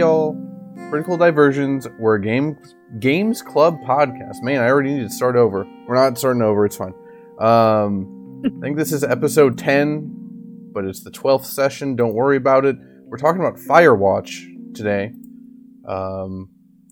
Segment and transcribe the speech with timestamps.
[0.00, 0.34] Y'all,
[0.88, 1.86] Critical Diversions.
[1.98, 2.56] We're a game
[3.00, 4.42] games club podcast.
[4.42, 5.66] Man, I already need to start over.
[5.86, 6.64] We're not starting over.
[6.64, 6.94] It's fine.
[7.38, 10.10] Um, I think this is episode ten,
[10.72, 11.96] but it's the twelfth session.
[11.96, 12.76] Don't worry about it.
[13.04, 15.12] We're talking about Firewatch today.
[15.86, 16.48] Um,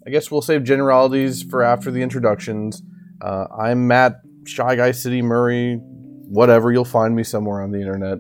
[0.07, 2.83] I guess we'll save generalities for after the introductions.
[3.23, 5.81] Uh, I'm Matt, Shy Guy City Murray.
[5.81, 8.19] Whatever, you'll find me somewhere on the internet.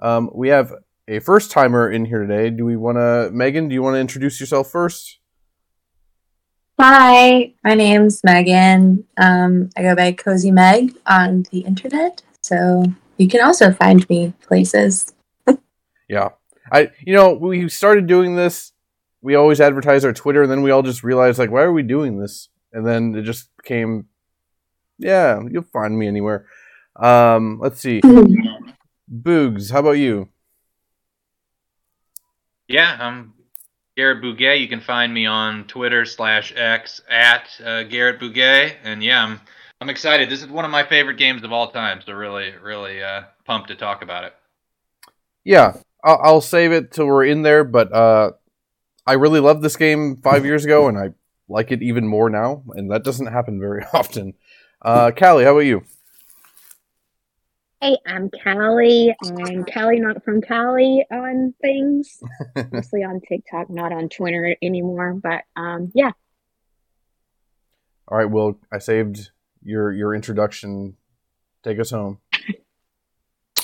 [0.00, 0.74] Um, we have
[1.08, 2.50] a first timer in here today.
[2.50, 3.68] Do we want to, Megan?
[3.68, 5.18] Do you want to introduce yourself first?
[6.80, 9.04] Hi, my name's Megan.
[9.16, 12.84] Um, I go by Cozy Meg on the internet, so
[13.16, 15.12] you can also find me places.
[16.06, 16.30] Yeah,
[16.70, 16.90] I.
[17.00, 18.72] You know, we started doing this.
[19.22, 21.82] We always advertise our Twitter, and then we all just realized, like, why are we
[21.82, 22.50] doing this?
[22.74, 24.06] And then it just became,
[24.98, 26.44] yeah, you'll find me anywhere.
[26.94, 28.02] Um, let's see,
[29.10, 29.72] Boogs.
[29.72, 30.28] How about you?
[32.68, 33.34] Yeah, I'm
[33.96, 34.60] Garrett Bugay.
[34.60, 39.40] You can find me on Twitter slash X at uh, Garrett Bugay, and yeah, I'm
[39.80, 40.30] I'm excited.
[40.30, 43.68] This is one of my favorite games of all time, so really, really uh, pumped
[43.68, 44.34] to talk about it.
[45.44, 47.64] Yeah, I'll, I'll save it till we're in there.
[47.64, 48.32] But uh,
[49.06, 51.10] I really loved this game five years ago, and I
[51.50, 54.34] like it even more now, and that doesn't happen very often.
[54.80, 55.84] Uh, Callie, how about you?
[57.84, 59.14] Hey, I'm Callie.
[59.22, 62.18] I'm Callie, not from Cali on things.
[62.72, 65.12] Mostly on TikTok, not on Twitter anymore.
[65.12, 66.12] But um, yeah.
[68.08, 70.96] All right, well, I saved your your introduction.
[71.62, 72.20] Take us home.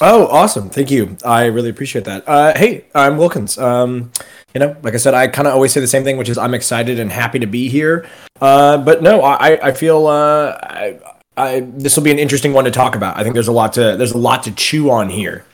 [0.03, 0.69] Oh, awesome!
[0.69, 1.17] Thank you.
[1.25, 2.29] I really appreciate that.
[2.29, 3.57] Uh, hey, I'm Wilkins.
[3.57, 4.13] Um,
[4.53, 6.37] you know, like I said, I kind of always say the same thing, which is
[6.37, 8.07] I'm excited and happy to be here.
[8.39, 11.01] Uh, but no, I, I feel uh, I,
[11.41, 13.17] I, this will be an interesting one to talk about.
[13.17, 15.45] I think there's a lot to there's a lot to chew on here.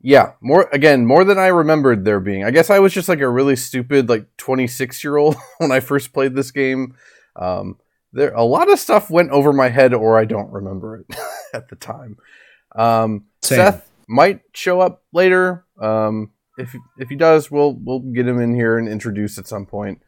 [0.00, 2.44] Yeah, more again, more than I remembered there being.
[2.44, 5.80] I guess I was just like a really stupid like 26 year old when I
[5.80, 6.96] first played this game.
[7.34, 7.78] Um,
[8.12, 11.16] there a lot of stuff went over my head, or I don't remember it
[11.54, 12.16] at the time.
[12.74, 15.64] Um, Seth might show up later.
[15.80, 19.66] Um, if if he does, we'll we'll get him in here and introduce at some
[19.66, 20.02] point.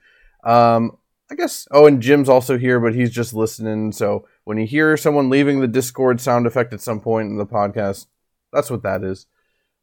[0.44, 0.98] Um,
[1.30, 1.66] I guess.
[1.70, 3.92] Oh, and Jim's also here, but he's just listening.
[3.92, 7.44] So when you hear someone leaving the Discord sound effect at some point in the
[7.44, 8.06] podcast,
[8.50, 9.26] that's what that is.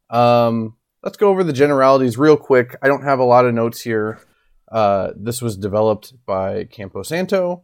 [0.10, 2.76] Um, let's go over the generalities real quick.
[2.82, 4.22] I don't have a lot of notes here.
[4.72, 7.62] Uh, this was developed by Campo Santo,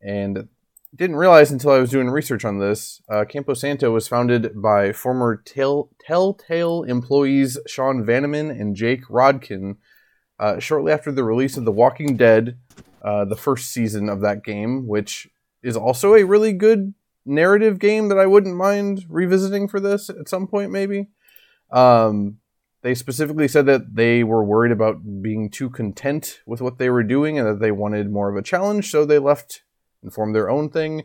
[0.00, 0.48] and
[0.96, 3.02] didn't realize until I was doing research on this.
[3.10, 9.76] Uh, Campo Santo was founded by former Tell- Telltale employees Sean Vanaman and Jake Rodkin
[10.40, 12.56] uh, shortly after the release of The Walking Dead,
[13.02, 15.28] uh, the first season of that game, which
[15.62, 20.28] is also a really good narrative game that I wouldn't mind revisiting for this at
[20.28, 21.08] some point, maybe.
[21.70, 22.38] Um,
[22.82, 27.02] they specifically said that they were worried about being too content with what they were
[27.02, 29.62] doing and that they wanted more of a challenge, so they left
[30.02, 31.02] and formed their own thing.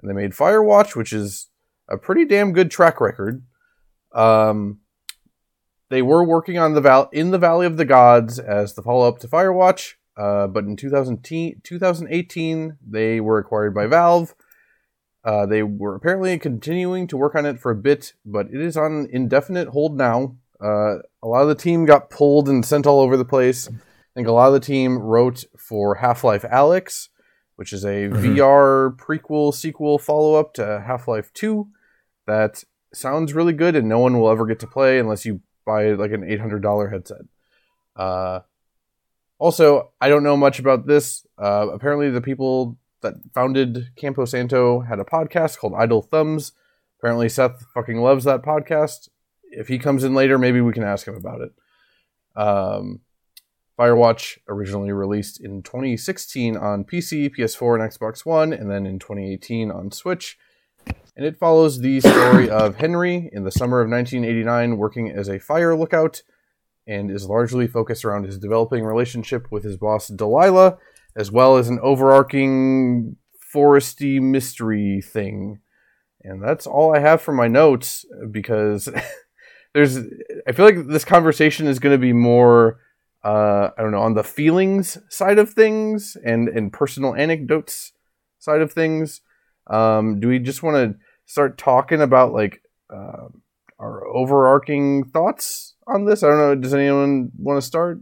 [0.00, 1.48] And they made Firewatch, which is
[1.88, 3.44] a pretty damn good track record.
[4.12, 4.80] Um,
[5.90, 9.06] they were working on the val- in the Valley of the Gods as the follow
[9.06, 14.34] up to Firewatch, uh, but in 2010 2018 they were acquired by Valve.
[15.24, 18.76] Uh, they were apparently continuing to work on it for a bit, but it is
[18.76, 20.36] on indefinite hold now.
[20.60, 23.68] Uh, a lot of the team got pulled and sent all over the place.
[23.68, 27.08] I think a lot of the team wrote for Half Life Alyx,
[27.54, 31.68] which is a VR prequel, sequel, follow up to Half Life 2
[32.26, 35.92] that sounds really good and no one will ever get to play unless you buy
[35.92, 37.22] like an $800 headset.
[37.96, 38.40] Uh,
[39.42, 41.26] also, I don't know much about this.
[41.36, 46.52] Uh, apparently, the people that founded Campo Santo had a podcast called Idle Thumbs.
[47.00, 49.08] Apparently, Seth fucking loves that podcast.
[49.42, 51.52] If he comes in later, maybe we can ask him about it.
[52.36, 53.00] Um,
[53.76, 59.72] Firewatch originally released in 2016 on PC, PS4, and Xbox One, and then in 2018
[59.72, 60.38] on Switch.
[61.16, 65.40] And it follows the story of Henry in the summer of 1989 working as a
[65.40, 66.22] fire lookout
[66.86, 70.78] and is largely focused around his developing relationship with his boss Delilah,
[71.16, 73.16] as well as an overarching
[73.54, 75.60] foresty mystery thing.
[76.22, 78.88] And that's all I have for my notes because
[79.74, 79.98] there's
[80.46, 82.80] I feel like this conversation is going to be more
[83.24, 87.92] uh, I don't know on the feelings side of things and and personal anecdotes
[88.38, 89.20] side of things.
[89.68, 92.62] Um, do we just want to start talking about like
[92.92, 93.28] uh,
[93.82, 96.22] our overarching thoughts on this?
[96.22, 96.54] I don't know.
[96.54, 98.00] Does anyone want to start?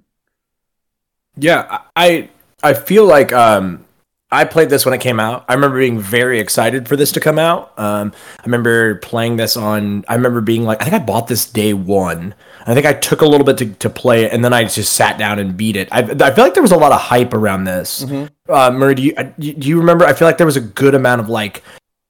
[1.37, 2.29] Yeah, I
[2.63, 3.85] I feel like um,
[4.31, 5.45] I played this when it came out.
[5.49, 7.77] I remember being very excited for this to come out.
[7.79, 10.05] Um, I remember playing this on.
[10.09, 12.35] I remember being like, I think I bought this day one
[12.67, 14.93] I think I took a little bit to, to play it, and then I just
[14.93, 15.89] sat down and beat it.
[15.91, 18.05] I, I feel like there was a lot of hype around this.
[18.05, 18.53] Mm-hmm.
[18.53, 20.05] Uh, Murray, do you uh, do you remember?
[20.05, 21.63] I feel like there was a good amount of like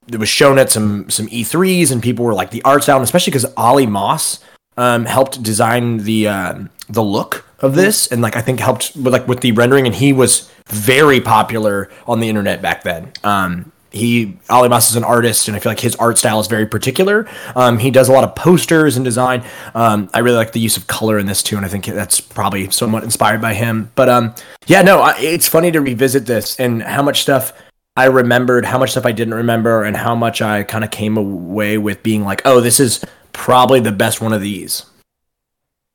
[0.09, 3.31] it was shown at some some E3s, and people were like the art's out, especially
[3.31, 4.41] because Olly Moss
[4.77, 9.13] um, helped design the um, the look of this, and like I think helped with
[9.13, 13.13] like with the rendering, and he was very popular on the internet back then.
[13.23, 16.47] Um, he Olly Moss is an artist, and I feel like his art style is
[16.47, 17.29] very particular.
[17.55, 19.45] Um, he does a lot of posters and design.
[19.75, 22.21] Um, I really like the use of color in this too, and I think that's
[22.21, 23.91] probably somewhat inspired by him.
[23.97, 24.35] But um,
[24.67, 27.53] yeah, no, I, it's funny to revisit this and how much stuff
[27.97, 31.17] I remembered, how much stuff I didn't remember, and how much I kind of came
[31.17, 34.85] away with being like, oh, this is probably the best one of these.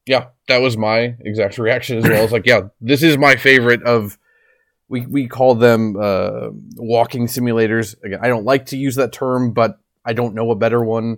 [0.06, 2.24] Yeah, that was my exact reaction as well.
[2.24, 4.18] It's like, yeah, this is my favorite of.
[4.88, 7.96] We we call them uh, walking simulators.
[8.04, 11.18] Again, I don't like to use that term, but I don't know a better one.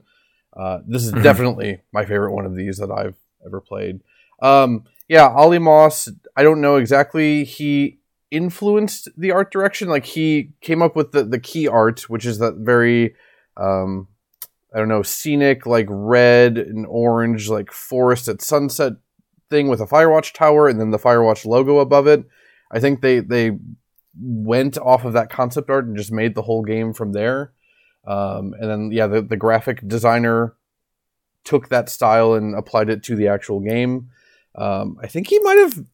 [0.55, 1.21] Uh, this is Mhm.
[1.21, 3.99] definitely my favorite one of these that I've ever played.
[4.41, 6.07] Um, yeah, Olly Moss.
[6.37, 7.43] I don't know exactly.
[7.43, 7.96] He
[8.31, 9.89] influenced the art direction.
[9.89, 13.15] Like he came up with the the key art, which is that very
[13.55, 14.07] um,
[14.73, 18.93] I don't know, scenic, like red and orange, like forest at sunset
[19.49, 22.25] thing with a Firewatch tower and then the Firewatch logo above it.
[22.71, 23.51] I think they they
[24.19, 27.53] went off of that concept art and just made the whole game from there.
[28.05, 30.55] Um, and then yeah, the, the graphic designer
[31.43, 34.09] took that style and applied it to the actual game.
[34.55, 35.85] Um, I think he might have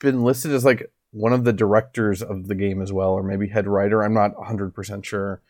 [0.00, 3.48] been listed as like one of the directors of the game as well, or maybe
[3.48, 4.02] head writer.
[4.02, 5.40] I'm not 100% sure.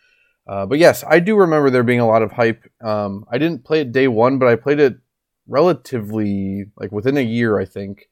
[0.46, 2.64] Uh, but yes, I do remember there being a lot of hype.
[2.80, 4.96] Um, I didn't play it day one, but I played it
[5.48, 8.08] relatively like within a year, I think.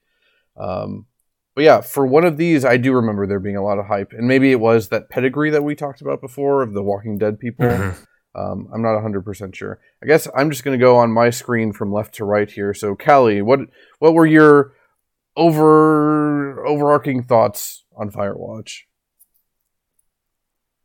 [0.56, 1.06] Um,
[1.54, 4.12] but yeah, for one of these, I do remember there being a lot of hype,
[4.12, 7.38] and maybe it was that pedigree that we talked about before of the Walking Dead
[7.38, 7.94] people.
[8.36, 9.78] Um, I'm not 100% sure.
[10.02, 12.74] I guess I'm just going to go on my screen from left to right here.
[12.74, 13.60] So, Callie, what
[14.00, 14.74] what were your
[15.36, 18.82] over overarching thoughts on Firewatch?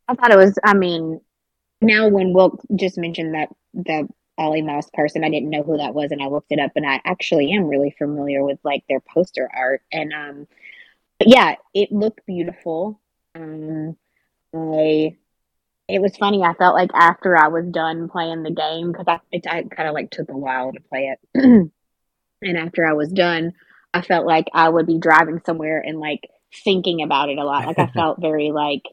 [0.08, 0.58] I thought it was.
[0.64, 1.22] I mean,
[1.82, 4.08] now when Wilk just mentioned that the
[4.38, 6.86] Olly Moss person, I didn't know who that was, and I looked it up, and
[6.86, 10.48] I actually am really familiar with like their poster art, and um,
[11.26, 13.00] yeah, it looked beautiful.
[13.36, 13.96] Um,
[14.54, 15.16] I
[15.88, 16.44] it was funny.
[16.44, 19.90] I felt like after I was done playing the game because I it I kind
[19.90, 21.20] of like took a while to play it,
[22.42, 23.54] and after I was done,
[23.94, 26.30] I felt like I would be driving somewhere and like
[26.64, 27.68] thinking about it a lot.
[27.68, 28.84] Like I felt very like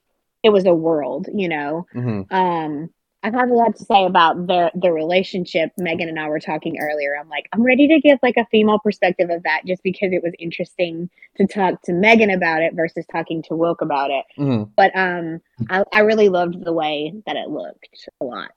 [0.43, 1.87] it was a world, you know.
[1.95, 2.35] Mm-hmm.
[2.35, 2.91] Um,
[3.23, 5.73] I've had a lot to say about the the relationship.
[5.77, 7.17] Megan and I were talking earlier.
[7.19, 10.23] I'm like, I'm ready to give like a female perspective of that, just because it
[10.23, 14.25] was interesting to talk to Megan about it versus talking to Wilk about it.
[14.39, 14.71] Mm-hmm.
[14.77, 18.53] But um, I, I really loved the way that it looked a lot.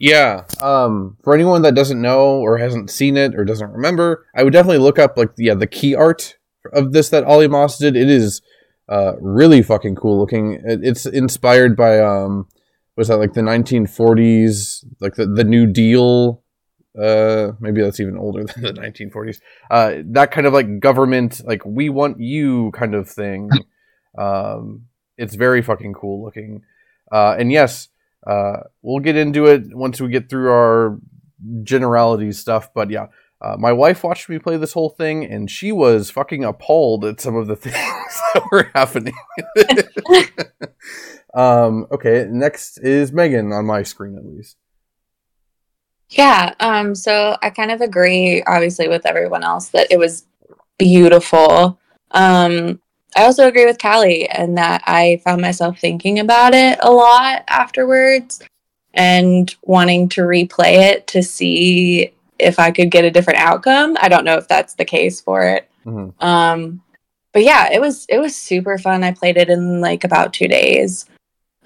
[0.00, 0.44] Yeah.
[0.62, 4.52] Um, for anyone that doesn't know or hasn't seen it or doesn't remember, I would
[4.52, 6.38] definitely look up like yeah the key art
[6.72, 7.96] of this that Olly Moss did.
[7.96, 8.40] It is
[8.88, 10.54] uh, really fucking cool looking.
[10.64, 12.48] It, it's inspired by um,
[12.96, 16.42] was that like the 1940s, like the the New Deal.
[16.98, 19.40] Uh, maybe that's even older than the 1940s.
[19.70, 23.50] Uh, that kind of like government, like we want you kind of thing.
[24.18, 26.62] Um, it's very fucking cool looking.
[27.12, 27.88] Uh, and yes,
[28.26, 30.98] uh, we'll get into it once we get through our
[31.62, 32.72] generality stuff.
[32.74, 33.06] But yeah,
[33.40, 37.20] uh, my wife watched me play this whole thing, and she was fucking appalled at
[37.20, 37.74] some of the things
[38.34, 39.14] that were happening.
[41.34, 44.56] um, okay, next is Megan on my screen at least.
[46.10, 50.26] Yeah, um, so I kind of agree, obviously, with everyone else that it was
[50.76, 51.78] beautiful.
[52.10, 52.80] Um,
[53.16, 57.44] I also agree with Callie and that I found myself thinking about it a lot
[57.48, 58.42] afterwards
[58.94, 63.96] and wanting to replay it to see if I could get a different outcome.
[64.00, 65.68] I don't know if that's the case for it.
[65.84, 66.12] Mhm.
[66.22, 66.82] Um,
[67.32, 69.04] but yeah, it was it was super fun.
[69.04, 71.06] I played it in like about two days,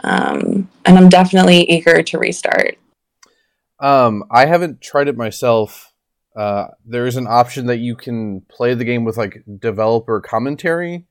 [0.02, 2.76] um, and I'm definitely eager to restart.
[3.80, 5.92] Um, I haven't tried it myself.
[6.36, 11.06] Uh, there is an option that you can play the game with like developer commentary.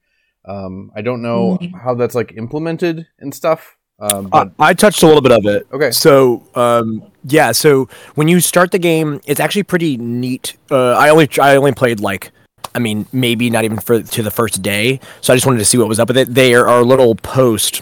[0.46, 1.80] Um, I don't know Mhm.
[1.84, 3.78] how that's like implemented and stuff.
[4.00, 5.66] Um, I, I touched a little bit of it.
[5.72, 7.52] okay, So, um, yeah.
[7.54, 10.58] So when you start the game, it's actually pretty neat.
[10.70, 12.32] Uh, I only I only played like,
[12.76, 15.00] I mean, maybe not even for to the first day.
[15.22, 16.34] So I just wanted to see what was up with it.
[16.34, 17.82] There are little posts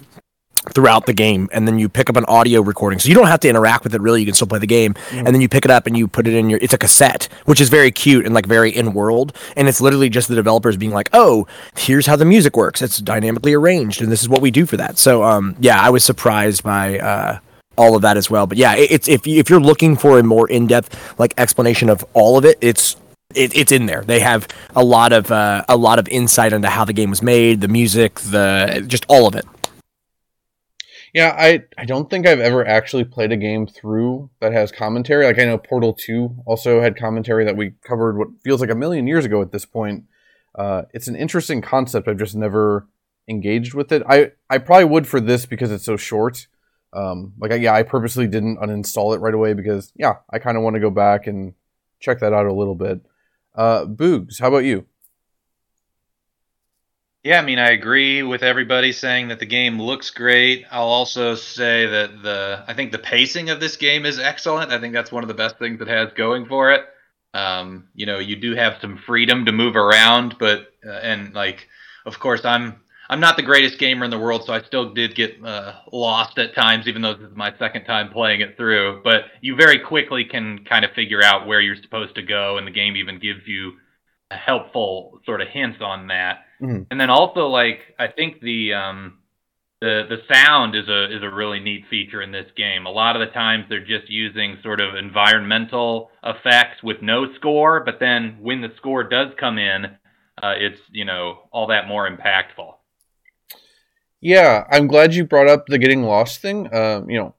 [0.73, 2.99] throughout the game, and then you pick up an audio recording.
[2.99, 4.19] So you don't have to interact with it really.
[4.21, 6.27] You can still play the game, and then you pick it up and you put
[6.27, 6.59] it in your.
[6.61, 9.35] It's a cassette, which is very cute and like very in world.
[9.55, 12.81] And it's literally just the developers being like, "Oh, here's how the music works.
[12.81, 15.89] It's dynamically arranged, and this is what we do for that." So, um, yeah, I
[15.89, 16.99] was surprised by.
[16.99, 17.39] Uh,
[17.77, 18.45] all of that as well.
[18.45, 21.89] But yeah, it, it's if if you're looking for a more in depth like explanation
[21.89, 22.97] of all of it, it's
[23.33, 24.01] it, it's in there.
[24.01, 27.21] They have a lot of uh, a lot of insight into how the game was
[27.21, 29.45] made, the music, the just all of it.
[31.13, 35.25] Yeah, I I don't think I've ever actually played a game through that has commentary.
[35.25, 38.75] Like I know Portal Two also had commentary that we covered what feels like a
[38.75, 40.05] million years ago at this point.
[40.55, 42.07] Uh, it's an interesting concept.
[42.07, 42.87] I've just never
[43.27, 44.03] engaged with it.
[44.07, 46.47] I I probably would for this because it's so short.
[46.93, 50.63] Um, like yeah, I purposely didn't uninstall it right away because yeah, I kind of
[50.63, 51.53] want to go back and
[51.99, 53.01] check that out a little bit.
[53.53, 54.85] Uh, Boogs, how about you?
[57.23, 60.65] Yeah, I mean, I agree with everybody saying that the game looks great.
[60.71, 64.71] I'll also say that the I think the pacing of this game is excellent.
[64.71, 66.83] I think that's one of the best things it has going for it.
[67.35, 71.67] Um, you know, you do have some freedom to move around, but uh, and like,
[72.07, 75.13] of course, I'm I'm not the greatest gamer in the world, so I still did
[75.13, 79.01] get uh, lost at times, even though this is my second time playing it through.
[79.03, 82.65] But you very quickly can kind of figure out where you're supposed to go, and
[82.65, 83.73] the game even gives you
[84.31, 86.45] a helpful sort of hints on that.
[86.61, 86.83] Mm-hmm.
[86.91, 89.17] And then also, like, I think the um,
[89.81, 92.85] the the sound is a is a really neat feature in this game.
[92.85, 97.83] A lot of the times they're just using sort of environmental effects with no score,
[97.83, 99.85] but then when the score does come in,
[100.41, 102.75] uh, it's you know all that more impactful.
[104.21, 106.71] Yeah, I'm glad you brought up the getting lost thing.
[106.73, 107.35] Um, you know,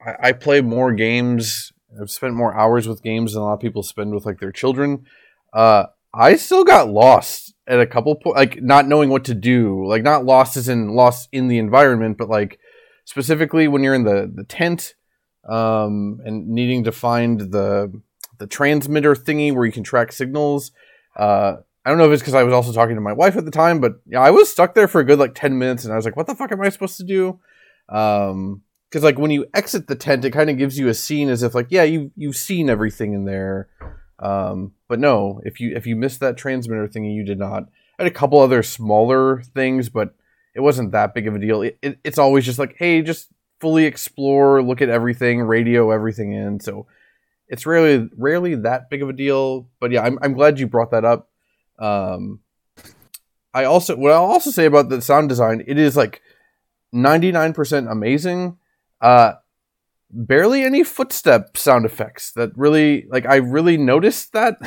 [0.00, 1.72] I, I play more games.
[2.00, 4.52] I've spent more hours with games than a lot of people spend with like their
[4.52, 5.04] children.
[5.52, 9.86] Uh, I still got lost at a couple points, like not knowing what to do.
[9.86, 12.58] Like not lost as in lost in the environment, but like
[13.04, 14.94] specifically when you're in the the tent
[15.48, 18.00] um, and needing to find the
[18.38, 20.72] the transmitter thingy where you can track signals.
[21.16, 23.44] Uh, I don't know if it's because I was also talking to my wife at
[23.44, 25.92] the time, but yeah, I was stuck there for a good like ten minutes, and
[25.92, 27.38] I was like, "What the fuck am I supposed to do?"
[27.88, 31.28] Um, because like when you exit the tent, it kind of gives you a scene
[31.28, 33.68] as if like, yeah, you you've seen everything in there.
[34.18, 37.64] Um, but no, if you if you missed that transmitter thingy, you did not.
[37.98, 40.14] I had a couple other smaller things, but
[40.54, 41.62] it wasn't that big of a deal.
[41.62, 43.28] It, it, it's always just like, hey, just
[43.60, 46.60] fully explore, look at everything, radio everything in.
[46.60, 46.86] So
[47.48, 49.68] it's rarely rarely that big of a deal.
[49.80, 51.30] But yeah, I'm I'm glad you brought that up.
[51.78, 52.40] Um,
[53.52, 56.22] I also what I'll also say about the sound design, it is like
[56.94, 58.58] 99% amazing.
[59.00, 59.34] Uh,
[60.10, 64.58] barely any footstep sound effects that really like I really noticed that.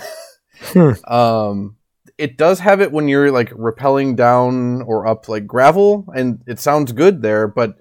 [0.61, 0.91] Hmm.
[1.11, 1.75] um,
[2.17, 6.59] it does have it when you're like rappelling down or up like gravel, and it
[6.59, 7.77] sounds good there, but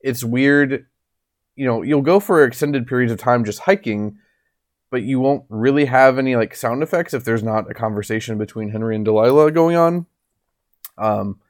[0.00, 0.86] it's weird.
[1.56, 4.18] You know, you'll go for extended periods of time just hiking,
[4.90, 8.70] but you won't really have any like sound effects if there's not a conversation between
[8.70, 10.06] Henry and Delilah going on.
[10.96, 11.40] Um,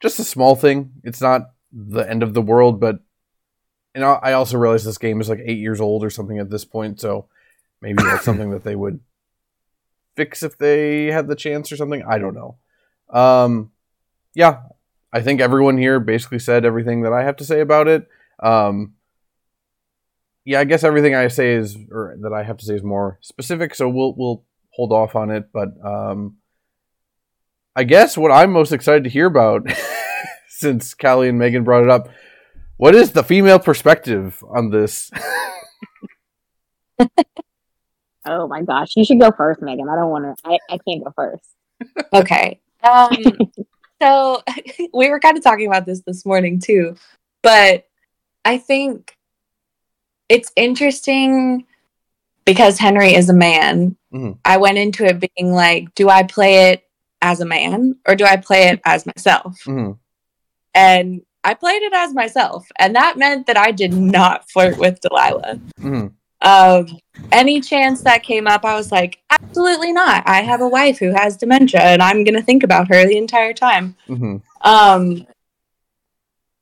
[0.00, 0.92] just a small thing.
[1.04, 3.00] It's not the end of the world, but
[3.94, 6.64] and I also realize this game is like eight years old or something at this
[6.64, 7.26] point, so
[7.80, 9.00] maybe that's something that they would
[10.16, 12.02] fix if they had the chance or something.
[12.02, 12.56] I don't know.
[13.10, 13.70] Um,
[14.34, 14.60] yeah,
[15.12, 18.08] I think everyone here basically said everything that I have to say about it.
[18.42, 18.94] Um,
[20.44, 23.18] yeah, I guess everything I say is or that I have to say is more
[23.20, 25.52] specific, so we'll we'll hold off on it.
[25.52, 26.38] But um,
[27.76, 29.66] I guess what I'm most excited to hear about,
[30.48, 32.08] since Callie and Megan brought it up,
[32.82, 35.08] what is the female perspective on this?
[38.26, 39.88] oh my gosh, you should go first, Megan.
[39.88, 40.50] I don't want to.
[40.50, 41.48] I, I can't go first.
[42.12, 42.58] Okay.
[42.82, 43.16] Um,
[44.02, 44.42] so
[44.92, 46.96] we were kind of talking about this this morning too,
[47.40, 47.86] but
[48.44, 49.16] I think
[50.28, 51.66] it's interesting
[52.44, 53.96] because Henry is a man.
[54.12, 54.32] Mm-hmm.
[54.44, 56.82] I went into it being like, do I play it
[57.20, 59.60] as a man or do I play it as myself?
[59.66, 59.92] Mm-hmm.
[60.74, 65.00] And I played it as myself, and that meant that I did not flirt with
[65.00, 65.60] Delilah.
[65.80, 66.08] Mm-hmm.
[66.42, 66.98] Um,
[67.30, 70.22] any chance that came up, I was like, absolutely not.
[70.26, 73.16] I have a wife who has dementia, and I'm going to think about her the
[73.16, 73.96] entire time.
[74.08, 74.36] Mm-hmm.
[74.62, 75.26] Um,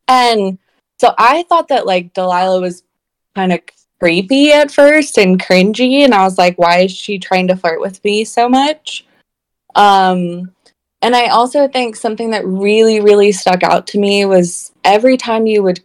[0.08, 0.58] and
[0.98, 2.82] so I thought that like Delilah was
[3.34, 3.60] kind of
[4.00, 7.80] creepy at first and cringy and I was like why is she trying to flirt
[7.80, 9.06] with me so much
[9.74, 10.50] um
[11.02, 15.46] and I also think something that really really stuck out to me was every time
[15.46, 15.80] you would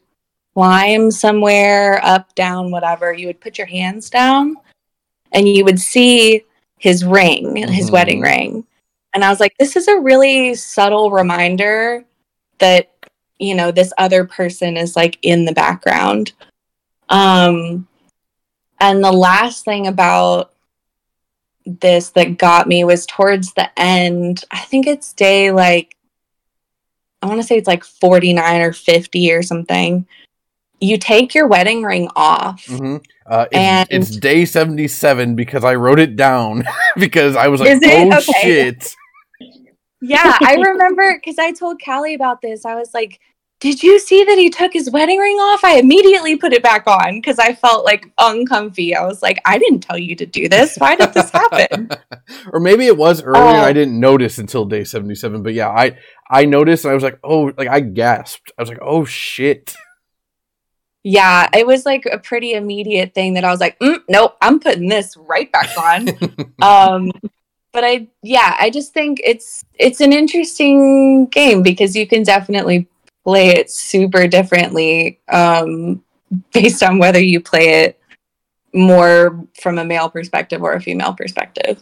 [0.53, 4.55] climb somewhere up down whatever you would put your hands down
[5.31, 6.43] and you would see
[6.77, 7.71] his ring mm-hmm.
[7.71, 8.65] his wedding ring
[9.13, 12.05] and I was like this is a really subtle reminder
[12.59, 12.91] that
[13.39, 16.33] you know this other person is like in the background
[17.09, 17.87] um,
[18.79, 20.54] and the last thing about
[21.65, 24.43] this that got me was towards the end.
[24.51, 25.95] I think it's day like,
[27.21, 30.05] I want to say it's like 49 or 50 or something.
[30.81, 32.65] you take your wedding ring off.
[32.67, 36.63] hmm Uh, it's, And- it's day seventy-seven because I wrote it down
[36.97, 37.81] because I was like?
[37.83, 38.21] "Oh Okay.
[38.21, 38.95] shit!"
[40.01, 42.65] Yeah, I remember because I told Callie about this.
[42.65, 43.19] I was like,
[43.65, 46.85] "Did you see that he took his wedding ring off?" I immediately put it back
[46.85, 48.95] on because I felt like uncomfy.
[48.95, 50.75] I was like, "I didn't tell you to do this.
[50.77, 51.89] Why did this happen?"
[52.53, 53.69] or maybe it was earlier and Oh.
[53.69, 55.41] I didn't notice until day 77.
[55.41, 55.97] But yeah, I
[56.29, 58.51] I noticed and I was like, oh, like I gasped.
[58.55, 59.73] I was like, oh shit.
[61.03, 64.59] yeah, it was like a pretty immediate thing that I was like, mm, "Nope, I'm
[64.59, 66.09] putting this right back on."
[66.61, 67.11] um
[67.73, 72.87] but i yeah i just think it's it's an interesting game because you can definitely
[73.25, 76.03] play it super differently um
[76.53, 77.99] based on whether you play it
[78.73, 81.81] more from a male perspective or a female perspective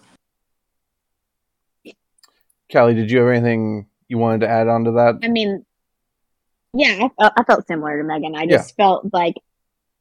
[2.74, 5.20] Callie, did you have anything you wanted to add on to that?
[5.24, 5.64] I mean,
[6.74, 8.36] yeah, I, felt- I felt similar to Megan.
[8.36, 9.36] I just felt like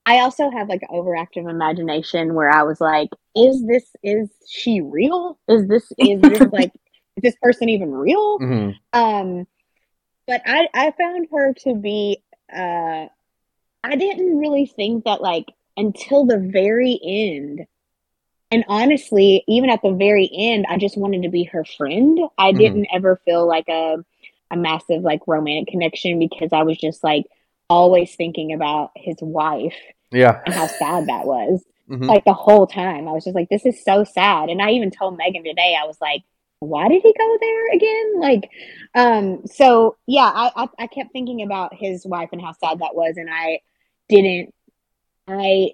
[0.07, 4.81] I also have like an overactive imagination where I was like, is this is she
[4.81, 5.39] real?
[5.49, 6.73] Is this is this like
[7.17, 8.39] is this person even real?
[8.39, 9.47] hmm Um,
[10.33, 13.07] but I I found her to be uh,
[13.85, 17.66] I didn't really think that like until the very end.
[18.51, 22.18] And honestly, even at the very end, I just wanted to be her friend.
[22.38, 22.59] I Mhm.
[22.59, 24.03] didn't ever feel like a
[24.51, 27.27] a massive like romantic connection because I was just like
[27.68, 29.77] always thinking about his wife
[30.11, 30.40] Yeah.
[30.47, 31.62] and how sad that was.
[31.88, 34.71] hmm Like the whole time, I was just like, "This is so sad." And I
[34.73, 36.23] even told Megan today, I was like,
[36.62, 38.51] "Why did he go there again?" Like,
[38.94, 39.46] um.
[39.46, 43.16] So yeah, I I, I kept thinking about his wife and how sad that was,
[43.16, 43.61] and I
[44.09, 44.55] didn't.
[45.29, 45.72] I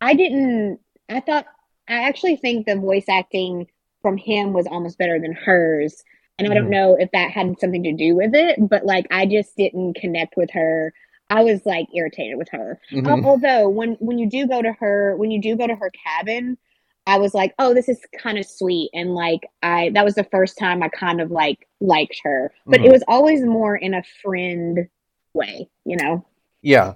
[0.00, 0.80] I didn't.
[1.08, 1.46] I thought
[1.88, 3.66] I actually think the voice acting
[4.00, 6.02] from him was almost better than hers.
[6.38, 6.70] And I don't Mhm.
[6.70, 10.36] know if that had something to do with it, but like I just didn't connect
[10.36, 10.92] with her.
[11.30, 12.80] I was like irritated with her.
[12.90, 13.06] Mhm.
[13.06, 15.90] Al- Although when when you do go to her when you do go to her
[15.90, 16.58] cabin,
[17.06, 20.24] I was like, oh, this is kind of sweet, and like I that was the
[20.24, 22.86] first time I kind of like liked her, but Mhm.
[22.86, 24.88] it was always more in a friend
[25.34, 26.24] way, you know.
[26.62, 26.94] Yeah.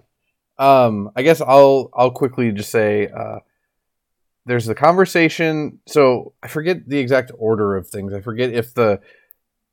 [0.58, 3.40] Um, I guess I'll I'll quickly just say uh,
[4.46, 5.80] there's the conversation.
[5.86, 8.12] So I forget the exact order of things.
[8.14, 9.00] I forget if the.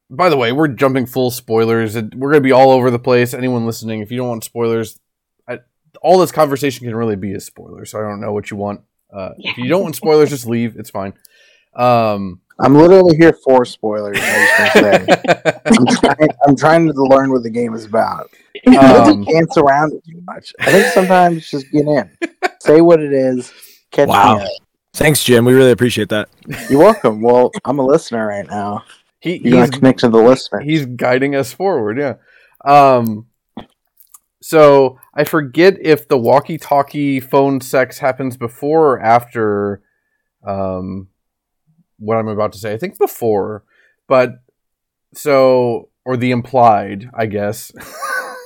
[0.09, 1.95] By the way, we're jumping full spoilers.
[1.95, 3.33] We're going to be all over the place.
[3.33, 4.99] Anyone listening, if you don't want spoilers,
[5.47, 5.59] I,
[6.03, 7.83] all this conversation can really be a spoiler.
[7.85, 8.81] So I don't know what you want.
[9.13, 10.75] Uh, If you don't want spoilers, just leave.
[10.77, 11.13] It's fine.
[11.75, 14.17] Um, I'm literally here for spoilers.
[14.19, 15.07] I was say.
[15.65, 18.29] I'm, trying, I'm trying to learn what the game is about.
[18.79, 20.53] um, Dance around it too much.
[20.59, 22.09] I think sometimes just get in,
[22.61, 23.51] say what it is,
[23.91, 24.35] catch Wow.
[24.37, 24.49] me up.
[24.93, 25.45] Thanks, Jim.
[25.45, 26.29] We really appreciate that.
[26.69, 27.21] You're welcome.
[27.21, 28.83] Well, I'm a listener right now.
[29.19, 30.59] he, You're he's gonna to the listener.
[30.59, 32.15] he's guiding us forward yeah
[32.65, 33.25] um
[34.45, 39.81] so i forget if the walkie-talkie phone sex happens before or after
[40.45, 41.07] um
[41.97, 43.63] what i'm about to say i think before
[44.07, 44.31] but
[45.13, 47.71] so or the implied i guess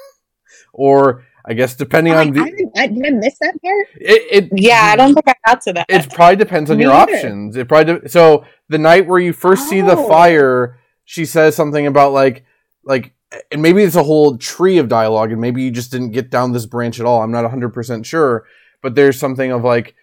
[0.74, 3.88] or i guess depending I, on the I, I, did I miss that part?
[3.96, 6.84] it, it yeah i don't think i got to that it probably depends on Me
[6.84, 7.14] your neither.
[7.14, 7.56] options.
[7.58, 10.08] It probably de- so the night where you first see the Oh.
[10.08, 12.46] fire, she says something about like
[12.84, 13.14] like
[13.52, 16.54] and maybe it's a whole tree of dialogue and maybe you just didn't get down
[16.54, 17.22] this branch at all.
[17.22, 18.46] I'm not 100% sure,
[18.82, 19.96] but there's something of like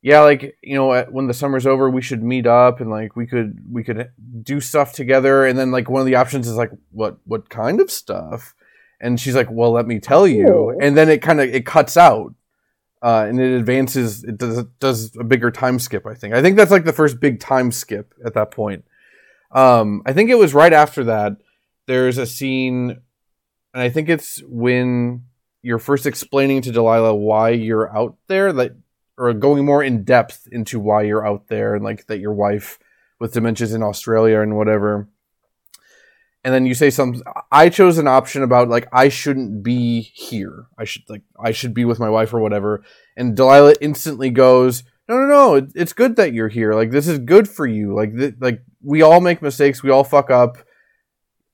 [0.00, 3.26] yeah, like you know, when the summer's over, we should meet up and like we
[3.26, 4.10] could we could
[4.42, 5.44] do stuff together.
[5.44, 8.54] And then like one of the options is like, what what kind of stuff?
[9.00, 10.46] And she's like, well, let me tell you.
[10.80, 12.32] And then it kind of it cuts out,
[13.02, 14.22] uh, and it advances.
[14.22, 16.06] It does does a bigger time skip.
[16.06, 16.32] I think.
[16.32, 18.84] I think that's like the first big time skip at that point.
[19.50, 21.38] Um, I think it was right after that.
[21.88, 22.90] There's a scene,
[23.72, 25.24] and I think it's when
[25.62, 28.74] you're first explaining to Delilah why you're out there, like
[29.16, 32.78] or going more in depth into why you're out there and like that your wife
[33.18, 35.08] with dementia's in Australia and whatever.
[36.44, 37.22] And then you say something.
[37.50, 40.66] I chose an option about like I shouldn't be here.
[40.78, 42.84] I should like I should be with my wife or whatever.
[43.16, 45.54] And Delilah instantly goes, "No, no, no!
[45.54, 46.74] It, it's good that you're here.
[46.74, 47.94] Like this is good for you.
[47.94, 49.82] Like th- like we all make mistakes.
[49.82, 50.58] We all fuck up.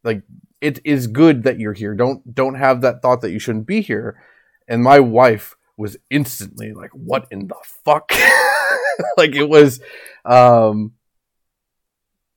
[0.05, 0.23] Like
[0.61, 1.95] it is good that you're here.
[1.95, 4.23] Don't don't have that thought that you shouldn't be here."
[4.69, 8.13] And my wife was instantly like, "What in the fuck?"
[9.17, 9.81] like it was,
[10.25, 10.93] um,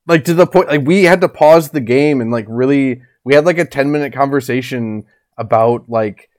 [0.06, 3.34] like to the point like we had to pause the game and like really we
[3.34, 5.04] had like a ten minute conversation
[5.36, 6.30] about like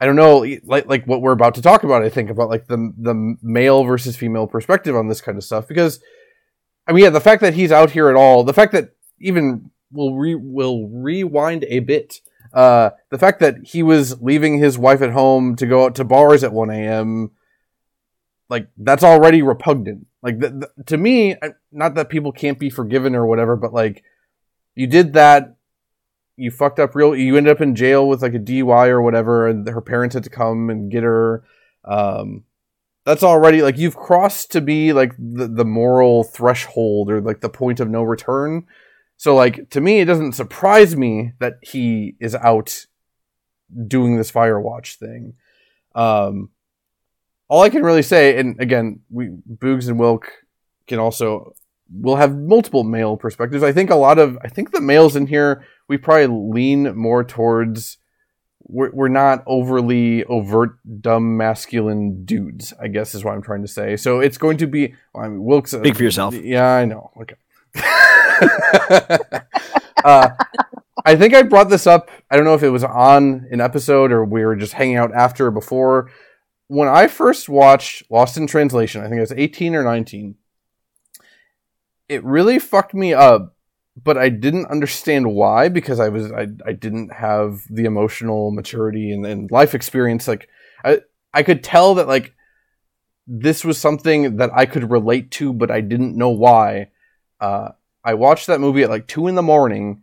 [0.00, 2.02] I don't know like like what we're about to talk about.
[2.02, 5.68] I think about like the the male versus female perspective on this kind of stuff
[5.68, 6.00] because
[6.86, 9.70] I mean yeah the fact that he's out here at all the fact that even
[9.94, 12.20] we'll re- will rewind a bit
[12.52, 16.04] Uh, the fact that he was leaving his wife at home to go out to
[16.04, 17.30] bars at 1 a.m.
[18.48, 20.06] like that's already repugnant.
[20.22, 23.72] Like th- th- to me, I- not that people can't be forgiven or whatever, but
[23.72, 24.04] like
[24.76, 25.56] you did that,
[26.36, 27.14] you fucked up real.
[27.16, 30.24] You ended up in jail with like a DUI or whatever, and her parents had
[30.24, 31.44] to come and get her.
[31.84, 32.44] Um,
[33.04, 37.48] that's already like you've crossed to be like the, the moral threshold or like the
[37.48, 38.66] point of no return.
[39.16, 42.86] So like to me, it doesn't surprise me that he is out
[43.86, 45.34] doing this Firewatch thing.
[45.94, 46.50] Um,
[47.48, 50.30] all I can really say, and again, we Boogs and Wilk
[50.86, 51.54] can also
[51.92, 53.62] will have multiple male perspectives.
[53.62, 57.22] I think a lot of I think the males in here we probably lean more
[57.24, 57.98] towards
[58.66, 62.72] we're, we're not overly overt dumb masculine dudes.
[62.80, 63.96] I guess is what I'm trying to say.
[63.96, 66.34] So it's going to be well, I mean, Wilk's a- Speak for yourself.
[66.34, 67.10] Yeah, I know.
[67.20, 67.36] Okay.
[70.04, 70.28] uh,
[71.04, 72.10] I think I brought this up.
[72.30, 75.12] I don't know if it was on an episode or we were just hanging out
[75.14, 76.10] after or before.
[76.68, 80.36] When I first watched Lost in Translation, I think I was 18 or 19,
[82.08, 83.54] it really fucked me up,
[84.02, 89.12] but I didn't understand why because I was I, I didn't have the emotional maturity
[89.12, 90.26] and, and life experience.
[90.26, 90.48] Like
[90.84, 91.00] I
[91.32, 92.34] I could tell that like
[93.26, 96.88] this was something that I could relate to, but I didn't know why.
[97.40, 97.70] Uh,
[98.04, 100.02] I watched that movie at like two in the morning,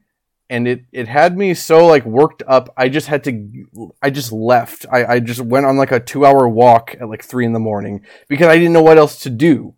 [0.49, 2.73] and it it had me so like worked up.
[2.75, 3.91] I just had to.
[4.01, 4.85] I just left.
[4.91, 7.59] I I just went on like a two hour walk at like three in the
[7.59, 9.75] morning because I didn't know what else to do.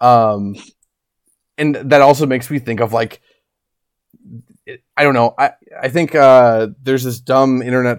[0.00, 0.56] Um,
[1.56, 3.20] and that also makes me think of like.
[4.96, 5.34] I don't know.
[5.38, 7.98] I I think uh, there's this dumb internet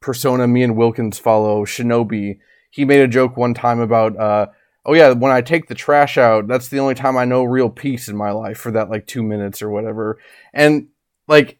[0.00, 2.38] persona me and Wilkins follow, Shinobi.
[2.70, 4.46] He made a joke one time about uh,
[4.84, 7.68] oh yeah, when I take the trash out, that's the only time I know real
[7.68, 10.18] peace in my life for that like two minutes or whatever.
[10.52, 10.88] And
[11.28, 11.58] like,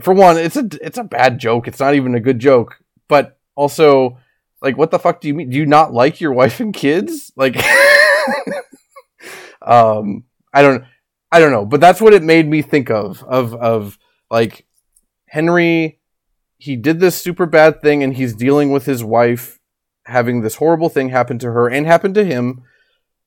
[0.00, 1.68] for one, it's a it's a bad joke.
[1.68, 2.78] It's not even a good joke.
[3.08, 4.18] But also,
[4.60, 5.50] like, what the fuck do you mean?
[5.50, 7.32] Do you not like your wife and kids?
[7.36, 7.56] Like,
[9.62, 10.84] um, I don't,
[11.32, 11.64] I don't know.
[11.64, 13.98] But that's what it made me think of of of
[14.30, 14.66] like
[15.28, 16.00] Henry.
[16.58, 19.57] He did this super bad thing, and he's dealing with his wife
[20.08, 22.62] having this horrible thing happen to her and happen to him.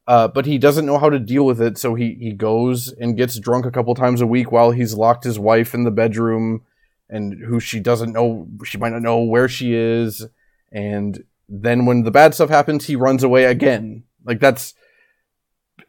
[0.07, 3.15] Uh, but he doesn't know how to deal with it, so he, he goes and
[3.15, 6.63] gets drunk a couple times a week while he's locked his wife in the bedroom,
[7.07, 10.25] and who she doesn't know, she might not know where she is.
[10.71, 14.03] And then when the bad stuff happens, he runs away again.
[14.25, 14.73] Like that's,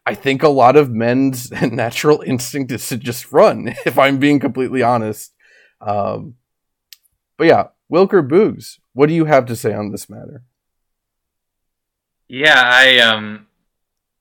[0.05, 3.75] I think a lot of men's natural instinct is to just run.
[3.87, 5.33] If I'm being completely honest,
[5.81, 6.35] um,
[7.39, 10.45] but yeah, Wilker Boogs, what do you have to say on this matter?
[12.33, 13.47] Yeah, I um,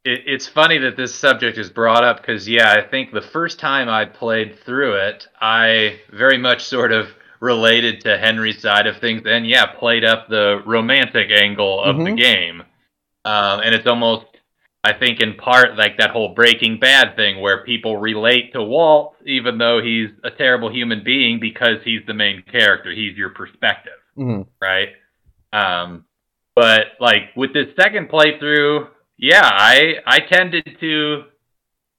[0.04, 3.58] it, it's funny that this subject is brought up because yeah, I think the first
[3.58, 7.08] time I played through it, I very much sort of
[7.39, 12.12] related to Henry's side of things, and yeah, played up the romantic angle of the
[12.12, 12.17] Mhm.
[12.17, 12.63] game,
[13.24, 14.26] um, and it's almost.
[14.84, 19.15] I think in part like that whole Breaking Bad thing where people relate to Walt
[19.24, 22.91] even though he's a terrible human being because he's the main character.
[22.91, 24.47] He's your perspective Mhm.
[24.60, 24.89] right?
[25.54, 26.06] Um,
[26.56, 28.88] but like with this second playthrough,
[29.18, 31.24] yeah, I I tended to,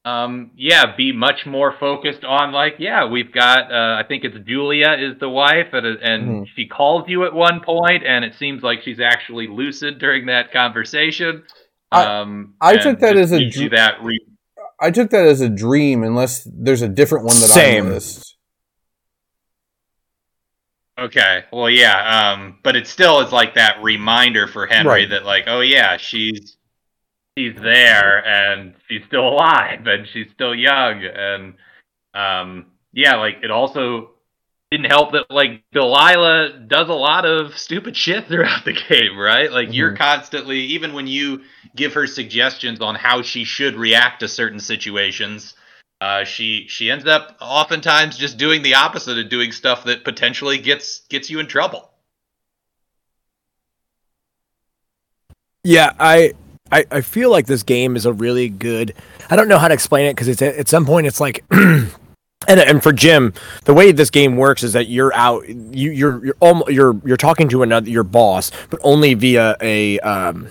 [0.05, 4.37] um, yeah, be much more focused on like, yeah, we've got, uh, I think it's
[4.47, 6.47] Julia is the wife, and and Mhm.
[6.57, 10.53] she calls you at one point, and it seems like she's actually lucid during that
[10.53, 11.45] conversation.
[11.93, 14.19] Um, I and took that as a gives dr- that re-
[14.81, 17.87] I took that as a dream, unless there's a different one that Same.
[17.87, 18.32] I missed.
[20.99, 21.45] Okay.
[21.53, 22.33] Well, yeah.
[22.33, 25.11] Um, but it still is like that reminder for Henry Right.
[25.11, 26.57] that, like, oh yeah, she's
[27.39, 31.55] she's there and she's still alive and she's still young and
[32.15, 34.11] um, yeah, like it also
[34.71, 39.51] didn't help that like Delilah does a lot of stupid shit throughout the game, right?
[39.51, 39.99] Like you're Mhm.
[39.99, 41.43] constantly, even when you
[41.75, 45.55] give her suggestions on how she should react to certain situations.
[46.03, 50.59] Uh, she she ends up oftentimes just doing the opposite of doing stuff that potentially
[50.59, 51.93] gets gets you in trouble.
[55.63, 56.33] Yeah, I,
[56.73, 58.95] I I feel like this game is a really good.
[59.31, 61.45] I don't know how to explain it because it's at some point it's like.
[62.49, 63.35] And, and for Jim,
[63.67, 67.17] the way this game works is that you're out, you, you're you're almost, you're you're
[67.17, 70.49] talking to another your boss, but only via a um,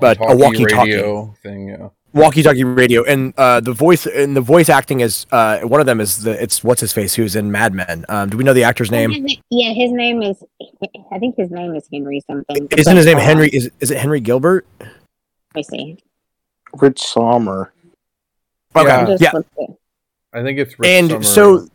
[0.00, 0.90] But a walkie-talkie.
[0.90, 1.68] radio thing.
[1.68, 1.90] Yeah.
[2.16, 6.00] Walkie-talkie radio, and uh, the voice and the voice acting is uh, one of them
[6.00, 8.04] is the it's what's his face who's in Mad Men.
[8.08, 9.12] Um, do we know the actor's name?
[9.50, 10.42] Yeah, his name is.
[11.12, 12.68] I think his name is Henry something.
[12.76, 13.48] Isn't his name uh, Henry?
[13.50, 14.66] Is is it Henry Gilbert?
[14.80, 14.90] Let
[15.54, 15.98] me see.
[16.74, 17.72] Rich Sommer.
[18.74, 19.32] Okay, Yeah.
[19.58, 19.66] Yeah.
[20.34, 21.22] I think it's Rick And Summer.
[21.22, 21.68] so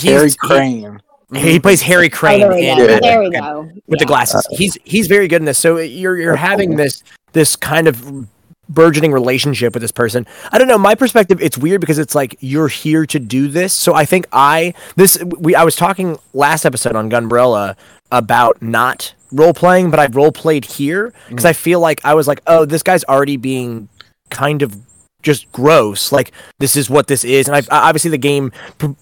[0.00, 1.00] Harry he's he- Crane.
[1.34, 2.86] He plays Harry Oh, Crane there we in go.
[2.86, 3.60] Mad There we Men go.
[3.86, 4.06] with the Yeah.
[4.06, 4.46] glasses.
[4.50, 5.58] he's he's very good in this.
[5.58, 8.26] So you're you're having this this kind of
[8.68, 10.26] burgeoning relationship with this person.
[10.50, 10.78] I don't know.
[10.78, 13.72] My perspective, it's weird because it's like you're here to do this.
[13.72, 17.76] So I think I this we I was talking last episode on Gunbrella
[18.10, 22.28] about not role playing, but I role played here because I feel like I was
[22.28, 23.88] like, oh, this guy's already being
[24.30, 24.76] kind of
[25.22, 26.12] just gross.
[26.12, 28.52] Like this is what this is, and I obviously the game.
[28.78, 28.92] Pr-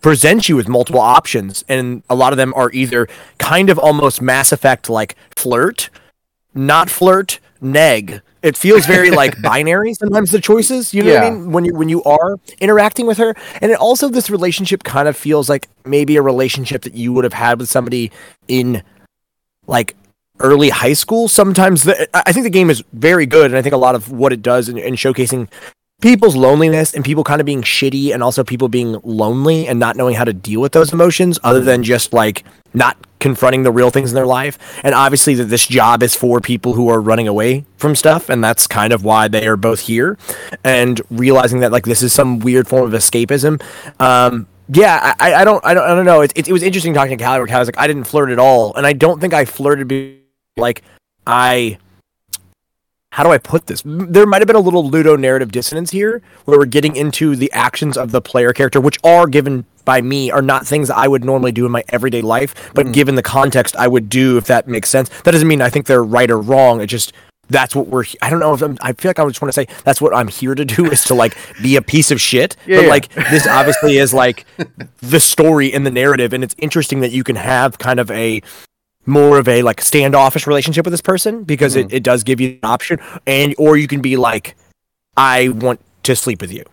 [0.00, 3.08] presents you with multiple options and a lot of them are either
[3.38, 5.90] kind of almost mass effect like flirt
[6.54, 8.20] not flirt neg.
[8.42, 11.52] It feels very like binary sometimes the choices you know what i mean?
[11.52, 13.34] When you when you are interacting with her.
[13.60, 17.24] And it also this relationship kind of feels like maybe a relationship that you would
[17.24, 18.10] have had with somebody
[18.46, 18.82] in
[19.66, 19.96] like
[20.40, 21.26] early high school.
[21.28, 23.94] Sometimes the, i I think the game is very good and i think a lot
[23.94, 25.48] of what it does in, in showcasing
[26.00, 29.96] people's loneliness and people kind of being shitty and also people being lonely and not
[29.96, 33.90] knowing how to deal with those emotions other than just like not confronting the real
[33.90, 37.28] things in their life and obviously that this job is for people who are running
[37.28, 40.16] away from stuff and that's kind of why they are both here
[40.64, 43.60] and realizing that like this is some weird form of escapism
[44.00, 46.20] um yeah, I, I don't, I don't, I don't know.
[46.20, 47.40] It, it, it was interesting talking to Callie.
[47.40, 49.88] Where was like, I didn't flirt at all, and I don't think I flirted.
[49.88, 50.20] Be
[50.58, 50.82] like,
[51.26, 51.78] I
[53.18, 53.82] how do I put this?
[53.84, 57.98] There might have been a little Ludonarrative dissonance here, where we're getting into the actions
[57.98, 61.24] of the player character, which are given by me, are not things that I would
[61.24, 62.92] normally do in my everyday life, but hmm.
[62.92, 65.08] given the context, I would do if that makes sense.
[65.22, 66.80] That doesn't mean I think they're right or wrong.
[66.80, 67.12] It just
[67.50, 68.04] that's what we're.
[68.22, 70.14] I don't know if I'm, I feel like I just want to say that's what
[70.14, 72.56] I'm here to do is to like be a piece of shit.
[72.68, 72.88] Yeah, but yeah.
[72.88, 74.46] like this obviously is like
[75.00, 78.42] the story in the narrative, and it's interesting that you can have kind of a
[79.08, 82.50] more of a like standoffish relationship with this person because it, it does give you
[82.50, 84.54] an option and or you can be like
[85.16, 86.64] i want to sleep with you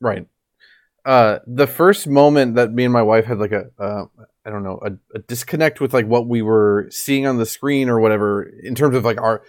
[0.00, 0.26] Right.
[1.04, 4.06] Uh, the first moment that me and my wife had like a, uh,
[4.44, 7.88] I don't know, a, a disconnect with like what we were seeing on the screen
[7.88, 9.42] or whatever in terms of like our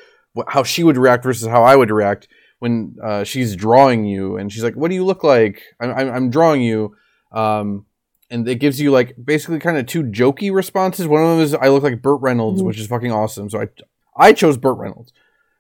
[0.48, 2.28] how she would react versus how I would react
[2.60, 6.10] when uh, she's drawing you and she's like, "What do you look like?" I'm, I'm,
[6.12, 6.96] I'm drawing you,
[7.32, 7.87] um,
[8.30, 11.08] and it gives you like basically kind of two jokey responses.
[11.08, 12.66] One of them is, "I look like Burt Reynolds," Mhm.
[12.66, 13.50] which is fucking awesome.
[13.50, 13.68] So I
[14.16, 15.14] I chose Burt Reynolds.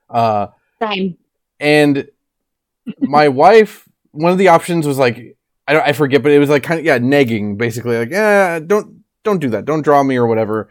[0.09, 0.47] Uh,
[0.81, 1.17] Same.
[1.59, 2.07] and
[2.99, 6.49] my wife one of the options was like I, don't, I forget but it was
[6.49, 10.15] like kind of yeah negging basically like yeah don't don't do that don't draw me
[10.15, 10.69] or whatever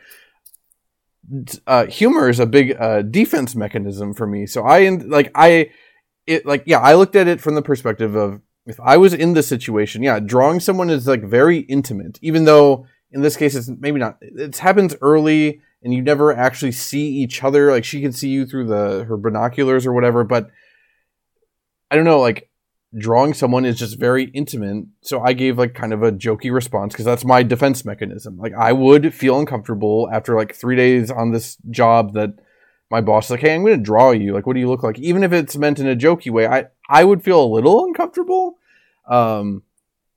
[1.67, 5.71] uh, humor is a big uh, defense mechanism for me so i like i
[6.27, 9.35] it like yeah i looked at it from the perspective of if i was in
[9.35, 13.69] this situation yeah drawing someone is like very intimate even though in this case it's
[13.69, 18.13] maybe not it happens early and you never actually see each other like she can
[18.13, 20.51] see you through the her binoculars or whatever but
[21.91, 22.51] I don't know, like
[22.97, 24.87] drawing someone is just very intimate.
[25.03, 28.39] So I gave like kind of a jokey response because that's my defense mechanism.
[28.39, 32.39] Like I would feel uncomfortable after like three days on this job that
[32.91, 34.33] my boss is like, hey, I'm going to draw you.
[34.33, 34.99] Like, what do you look like?
[34.99, 38.59] Even if it's meant in a jokey way, I I would feel a little uncomfortable.
[39.09, 39.63] Um,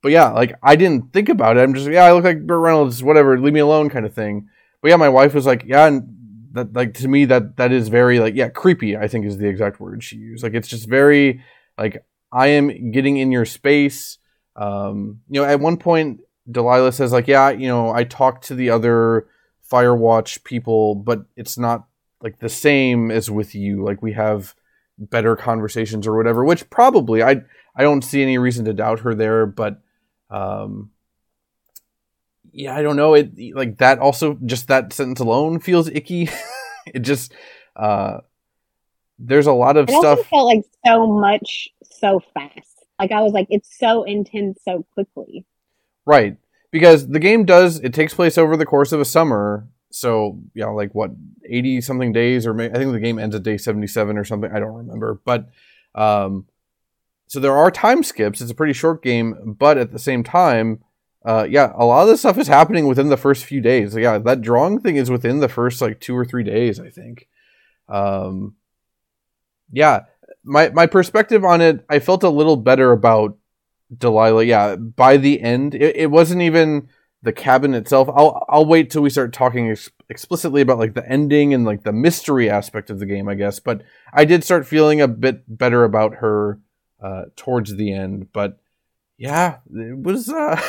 [0.02, 1.60] but yeah, like I didn't think about it.
[1.60, 3.38] I'm just yeah, I look like Burt Reynolds, whatever.
[3.38, 4.48] Leave me alone, kind of thing.
[4.82, 6.16] But yeah, my wife was like, yeah, and
[6.52, 8.96] that like to me that that is very like yeah, creepy.
[8.96, 10.42] I think is the exact word she used.
[10.42, 11.42] Like it's just very
[11.76, 14.18] like I am getting in your space.
[14.56, 18.54] Um, you know, at one point Delilah says like, yeah, you know, I talked to
[18.54, 19.26] the other
[19.70, 21.86] Firewatch people, but it's not
[22.22, 23.84] like the same as with you.
[23.84, 24.54] Like we have
[24.98, 27.42] better conversations or whatever, which probably I
[27.74, 29.80] I don't see any reason to doubt her there, but
[30.28, 30.90] um
[32.52, 33.14] yeah, I don't know.
[33.14, 36.28] It like that also just that sentence alone feels icky.
[36.86, 37.32] it just
[37.76, 38.18] uh
[39.18, 42.84] there's a lot of It also stuff felt like so much so fast.
[42.98, 45.46] Like I was like, it's so intense so quickly.
[46.04, 46.36] Right.
[46.70, 49.66] Because the game does it takes place over the course of a summer.
[49.90, 51.10] So, yeah, like what,
[51.44, 54.50] 80 something days or may, I think the game ends at day 77 or something.
[54.52, 55.20] I don't remember.
[55.24, 55.48] But
[55.94, 56.46] um
[57.26, 58.40] so there are time skips.
[58.40, 60.82] It's a pretty short game, but at the same time,
[61.24, 63.96] uh yeah, a lot of this stuff is happening within the first few days.
[63.96, 67.28] Yeah, that drawing thing is within the first like 2 or 3 days, I think.
[67.88, 68.54] Um
[69.72, 70.04] yeah,
[70.44, 73.36] my my perspective on it, I felt a little better about
[73.96, 74.44] Delilah.
[74.44, 76.88] Yeah, by the end, it, it wasn't even
[77.22, 78.08] the cabin itself.
[78.08, 81.82] I'll I'll wait till we start talking ex- explicitly about like the ending and like
[81.82, 83.60] the mystery aspect of the game, I guess.
[83.60, 86.60] But I did start feeling a bit better about her
[87.02, 88.32] uh, towards the end.
[88.32, 88.58] But
[89.18, 90.28] yeah, it was.
[90.28, 90.60] Uh,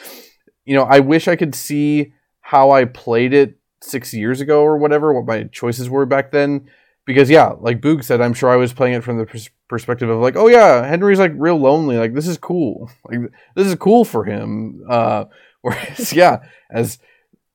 [0.64, 4.76] you know, I wish I could see how I played it six years ago or
[4.76, 6.68] whatever, what my choices were back then.
[7.06, 10.08] Because yeah, like Boog said, I'm sure I was playing it from the pers- perspective
[10.08, 11.96] of like, oh yeah, Henry's like real lonely.
[11.96, 12.90] Like this is cool.
[13.04, 14.84] Like this is cool for him.
[14.88, 15.24] Uh,
[15.62, 16.98] whereas yeah, as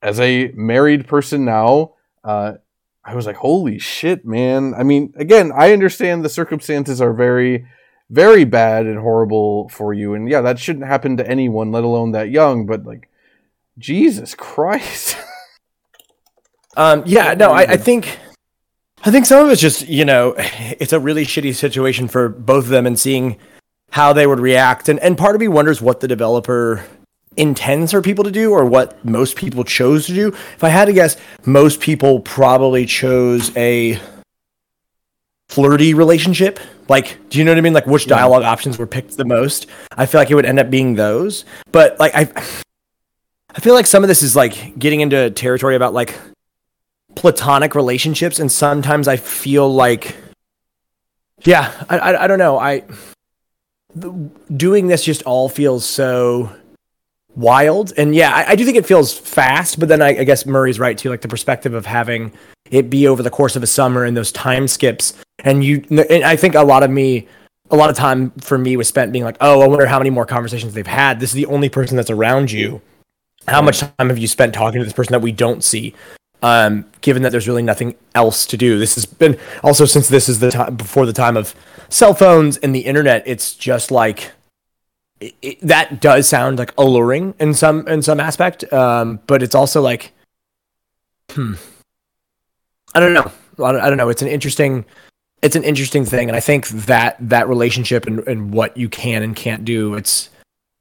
[0.02, 2.54] as a married person now, uh,
[3.04, 4.74] I was like, holy shit, man.
[4.74, 7.66] I mean, again, I understand the circumstances are very,
[8.10, 12.12] very bad and horrible for you, and yeah, that shouldn't happen to anyone, let alone
[12.12, 12.66] that young.
[12.66, 13.08] But like,
[13.78, 15.16] Jesus Christ.
[16.78, 18.18] Um, yeah, no, I, I think
[19.02, 22.64] I think some of it's just, you know, it's a really shitty situation for both
[22.64, 23.38] of them and seeing
[23.90, 24.88] how they would react.
[24.88, 26.84] And and part of me wonders what the developer
[27.36, 30.28] intends for people to do or what most people chose to do.
[30.28, 34.00] If I had to guess, most people probably chose a
[35.48, 36.58] flirty relationship.
[36.88, 37.72] Like, do you know what I mean?
[37.72, 39.66] Like which dialogue options were picked the most?
[39.96, 41.44] I feel like it would end up being those.
[41.72, 42.30] But like I
[43.54, 46.14] I feel like some of this is like getting into territory about like
[47.16, 50.14] platonic relationships and sometimes i feel like
[51.44, 52.84] yeah i, I, I don't know i
[53.94, 54.12] the,
[54.54, 56.52] doing this just all feels so
[57.36, 60.46] wild and yeah I, I do think it feels fast but then I, I guess
[60.46, 62.32] murray's right too like the perspective of having
[62.70, 66.24] it be over the course of a summer and those time skips and you and
[66.24, 67.28] i think a lot of me
[67.70, 70.10] a lot of time for me was spent being like oh i wonder how many
[70.10, 72.80] more conversations they've had this is the only person that's around you
[73.46, 75.94] how much time have you spent talking to this person that we don't see
[76.42, 78.78] um, given that there's really nothing else to do.
[78.78, 81.54] This has been also since this is the time before the time of
[81.88, 83.22] cell phones and the internet.
[83.26, 84.32] It's just like
[85.20, 89.54] it, it, that does sound like alluring in some in some aspect, um, but it's
[89.54, 90.12] also like,
[91.30, 91.54] hmm,
[92.94, 93.30] I don't know.
[93.58, 94.08] I don't, I don't know.
[94.08, 94.84] It's an interesting
[95.42, 99.22] it's an interesting thing, and I think that that relationship and, and what you can
[99.22, 99.94] and can't do.
[99.94, 100.30] It's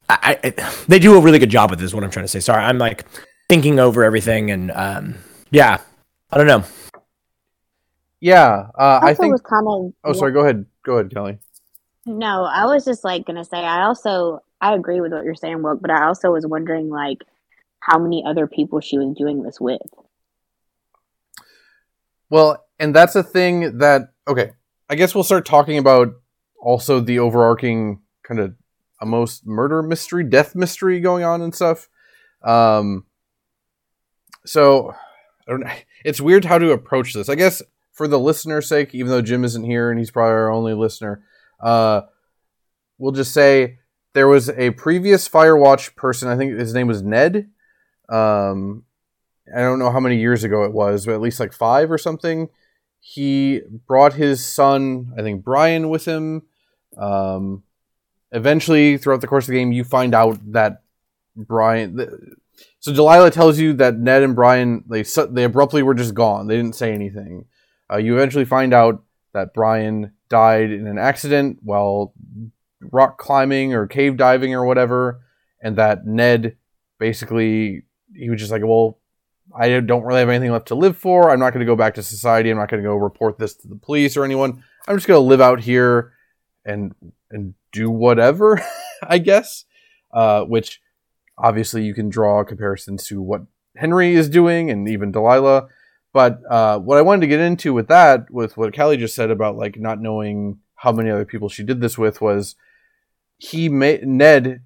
[0.09, 1.87] I, I, they do a really good job with this.
[1.87, 2.39] Is what I'm trying to say.
[2.39, 3.05] Sorry, I'm like
[3.47, 5.15] thinking over everything and um,
[5.51, 5.79] yeah,
[6.31, 6.63] I don't know.
[8.21, 9.31] Yeah, uh, I think.
[9.33, 9.93] was kind of.
[10.03, 10.31] Oh, sorry.
[10.31, 10.65] Go ahead.
[10.83, 11.37] Go ahead, Callie.
[12.05, 13.57] No, I was just like gonna say.
[13.57, 17.23] I also I agree with what you're saying, Wilk, but I also was wondering like
[17.79, 19.81] how many other people she was doing this with.
[22.29, 24.51] Well, and that's a thing that okay.
[24.89, 26.13] I guess we'll start talking about
[26.61, 28.55] also the overarching kind of
[29.01, 31.89] almost murder mystery, death mystery going on and stuff.
[32.43, 33.05] Um,
[34.45, 34.93] so
[35.47, 35.65] I don't.
[36.03, 37.29] It's weird how to approach this.
[37.29, 40.51] I guess for the listener's sake, even though Jim isn't here and he's probably our
[40.51, 41.23] only listener,
[41.59, 42.01] uh,
[42.97, 43.79] we'll just say
[44.13, 46.29] there was a previous Firewatch person.
[46.29, 47.49] I think his name was Ned.
[48.09, 48.83] Um,
[49.53, 51.97] I don't know how many years ago it was, but at least like five or
[51.97, 52.49] something.
[52.99, 56.43] He brought his son, I think Brian, with him.
[56.97, 57.63] Um,
[58.31, 60.81] eventually, throughout the course of the game, you find out that
[61.35, 62.35] Brian.
[62.79, 66.47] So Delilah tells you that Ned and Brian they su- they abruptly were just gone.
[66.47, 67.45] They didn't say anything.
[67.91, 72.13] Uh, you eventually find out that Brian died in an accident while
[72.91, 75.21] rock climbing or cave diving or whatever,
[75.61, 76.57] and that Ned
[76.99, 77.83] basically
[78.13, 78.99] he was just like, well,
[79.57, 81.29] I don't really have anything left to live for.
[81.29, 82.49] I'm not going to go back to society.
[82.49, 84.63] I'm not going to go report this to the police or anyone.
[84.87, 86.13] I'm just going to live out here
[86.65, 86.93] and
[87.29, 88.61] and do whatever,
[89.03, 89.65] I guess.
[90.11, 90.81] Uh, which
[91.37, 93.41] obviously you can draw comparisons to what
[93.75, 95.67] Henry is doing and even Delilah.
[96.15, 99.31] But uh, what I wanted to get into with that, with what Callie just said
[99.31, 102.55] about like not knowing how many other people she did this with, was
[103.37, 104.61] he made Ned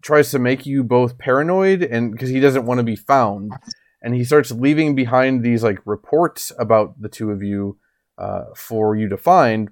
[0.00, 3.52] tries to make you both paranoid and because he doesn't want to be found,
[4.00, 7.76] and he starts leaving behind these like reports about the two of you
[8.16, 9.70] uh, for you to find,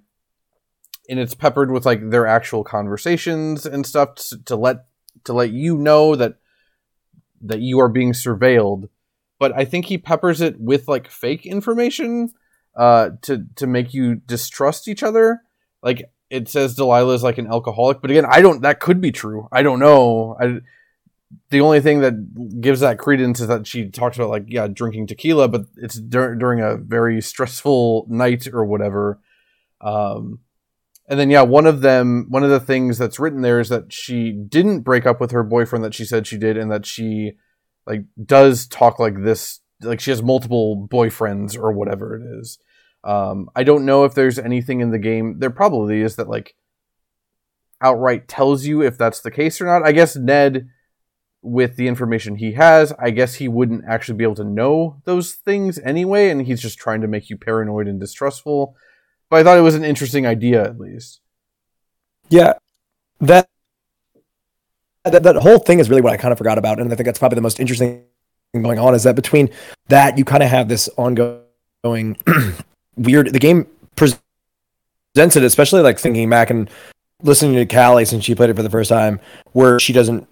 [1.09, 4.87] and it's peppered with like their actual conversations and stuff to, to let
[5.23, 6.39] to let you know that
[7.41, 8.89] that you are being surveilled.
[9.43, 12.31] But I think he peppers it with like fake information
[12.77, 15.41] uh, to to make you distrust each other.
[15.83, 18.63] Like it says Delilah is like an alcoholic, but again, I don't.
[18.63, 19.49] That could be true.
[19.51, 20.37] I don't know.
[20.41, 20.61] I
[21.51, 25.09] the only thing that gives that credence is that she talks about like yeah drinking
[25.09, 29.19] tequila, but it's dur- during a very stressful night or whatever.
[29.81, 30.39] Um,
[31.09, 33.93] and then yeah, one of them, one of the things that's written there is that
[33.93, 37.33] she didn't break up with her boyfriend that she said she did, and that she
[37.87, 42.59] like does talk like this, like she has multiple boyfriends or whatever it is.
[43.05, 45.39] Um, I don't know if there's anything in the game.
[45.39, 46.55] There probably is that like
[47.81, 49.85] outright tells you if that's the case or not.
[49.85, 50.69] I guess Ned,
[51.43, 55.33] with the information he has, I guess he wouldn't actually be able to know those
[55.33, 58.77] things anyway, and he's just trying to make you paranoid and distrustful
[59.33, 61.23] but I thought it was an interesting idea at least.
[62.29, 62.53] Yeah,
[63.19, 63.49] that
[65.05, 67.07] that, that whole thing is really what I kind of forgot about, and I think
[67.07, 68.03] that's probably the most interesting
[68.53, 69.51] thing going on is that between
[69.89, 72.17] that you kind of have this ongoing
[72.97, 73.33] weird.
[73.33, 74.21] The game presents
[75.37, 76.71] it, especially like thinking back and
[77.23, 79.21] listening to Callie since she played it for the first time,
[79.53, 80.29] where she doesn't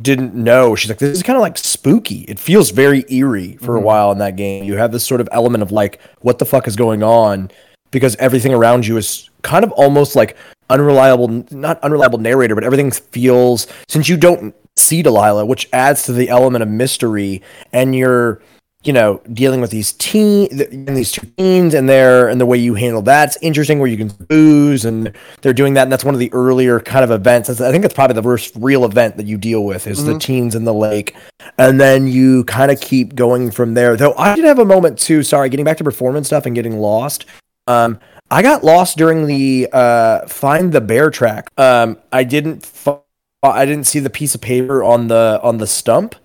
[0.00, 0.76] didn't know.
[0.76, 2.20] She's like, this is kind of like spooky.
[2.28, 3.84] It feels very eerie for a Mhm.
[3.84, 4.62] while in that game.
[4.62, 7.50] You have this sort of element of like, what the fuck is going on?
[7.90, 10.36] Because everything around you is kind of almost like
[10.70, 16.12] unreliable, not unreliable narrator, but everything feels since you don't see Delilah, which adds to
[16.12, 17.42] the element of mystery,
[17.72, 18.40] and you're
[18.84, 22.56] you know, dealing with these teen, and these two teens, and their and the way
[22.56, 23.80] you handle that's interesting.
[23.80, 25.12] Where you can booze, and
[25.42, 27.50] they're doing that, and that's one of the earlier kind of events.
[27.50, 30.20] I think that's probably the first real event that you deal with is the Mhm.
[30.20, 31.16] teens in the lake,
[31.58, 33.96] and then you kind of keep going from there.
[33.96, 35.24] Though I did have a moment too.
[35.24, 37.24] Sorry, getting back to performance stuff and getting lost.
[37.66, 37.98] Um,
[38.30, 41.50] I got lost during the uh, find the bear track.
[41.58, 42.64] Um, I didn't.
[42.64, 43.02] F-
[43.42, 46.16] I didn't see the piece of paper on the on the stump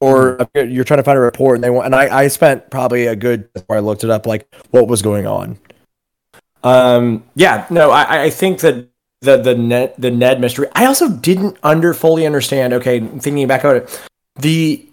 [0.00, 3.06] or you're trying to find a report and they want and I, I spent probably
[3.06, 5.58] a good before I looked it up like what was going on.
[6.62, 8.88] Um yeah, no, I, I think that
[9.20, 13.64] the the net the Ned mystery I also didn't under fully understand, okay, thinking back
[13.64, 14.88] about it, the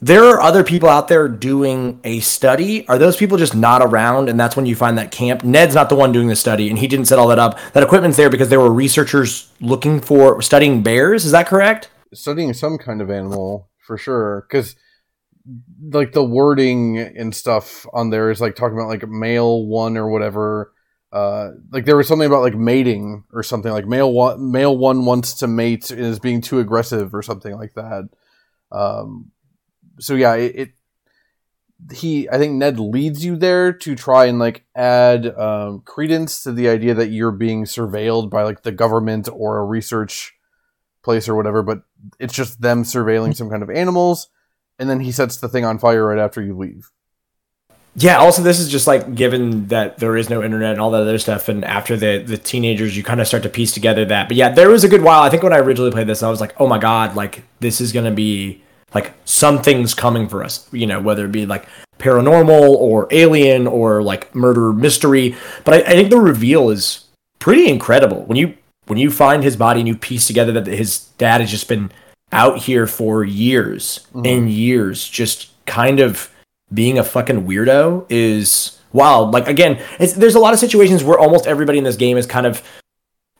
[0.00, 2.86] there are other people out there doing a study.
[2.88, 5.44] Are those people just not around and that's when you find that camp?
[5.44, 7.58] Ned's not the one doing the study and he didn't set all that up.
[7.72, 11.90] That equipment's there because there were researchers looking for studying bears, is that correct?
[12.14, 14.76] studying some kind of animal for sure because
[15.90, 20.08] like the wording and stuff on there is like talking about like male one or
[20.08, 20.72] whatever
[21.12, 25.06] uh like there was something about like mating or something like male one male one
[25.06, 28.08] wants to mate and is being too aggressive or something like that
[28.72, 29.30] um
[29.98, 30.72] so yeah it, it
[31.92, 36.52] he i think ned leads you there to try and like add um credence to
[36.52, 40.34] the idea that you're being surveilled by like the government or a research
[41.02, 41.82] place or whatever but
[42.18, 44.28] it's just them surveilling some kind of animals
[44.78, 46.90] and then he sets the thing on fire right after you leave
[47.94, 48.18] Yeah.
[48.18, 51.18] Also, this is just like given that there is no internet and all that other
[51.18, 54.28] stuff, and after the the teenagers, you kind of start to piece together that.
[54.28, 55.22] But yeah, there was a good while.
[55.22, 57.80] I think when I originally played this, I was like, oh my god, like this
[57.80, 58.62] is gonna be
[58.94, 60.68] like something's coming for us.
[60.72, 61.66] You know, whether it be like
[61.98, 65.34] paranormal or alien or like murder mystery.
[65.64, 67.04] But I, I think the reveal is
[67.38, 68.54] pretty incredible when you
[68.86, 71.90] when you find his body and you piece together that his dad has just been
[72.32, 74.26] out here for years Mhm.
[74.26, 76.30] and years, just kind of
[76.72, 79.32] being a fucking weirdo is wild.
[79.32, 82.26] Like again, it's, there's a lot of situations where almost everybody in this game is
[82.26, 82.62] kind of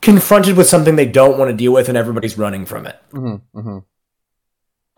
[0.00, 2.96] confronted with something they don't want to deal with, and everybody's running from it.
[3.12, 3.78] mm-hmm, mm-hmm.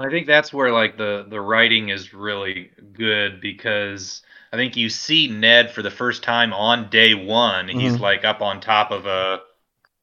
[0.00, 4.22] I think that's where like the the writing is really good because
[4.52, 7.68] I think you see Ned for the first time on day one.
[7.68, 8.00] He's Mhm.
[8.00, 9.42] like up on top of a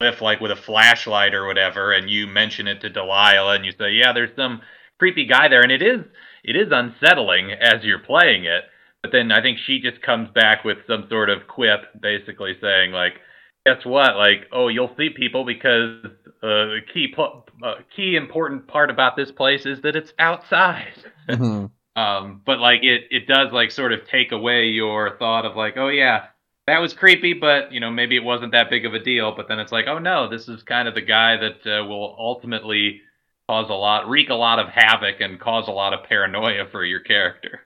[0.00, 3.72] cliff, like with a flashlight or whatever, and you mention it to Delilah, and you
[3.72, 4.62] say, "Yeah, there's some
[4.98, 6.04] creepy guy there," and it is
[6.44, 8.64] it is unsettling as you're playing it.
[9.02, 12.92] But then I think she just comes back with some sort of quip, basically saying
[12.92, 13.20] like,
[13.66, 14.16] "Guess what?
[14.16, 16.06] Like, oh, you'll see people because
[16.42, 20.94] uh, the key uh, key important part about this place is that it's outside."
[21.28, 21.66] Mm-hmm.
[21.98, 25.76] Um, but like it, it does like sort of take away your thought of like,
[25.76, 26.26] oh yeah,
[26.68, 29.34] that was creepy, but you know maybe it wasn't that big of a deal.
[29.36, 32.14] But then it's like, oh no, this is kind of the guy that uh, will
[32.18, 33.00] ultimately
[33.48, 36.84] cause a lot, wreak a lot of havoc, and cause a lot of paranoia for
[36.84, 37.62] your character.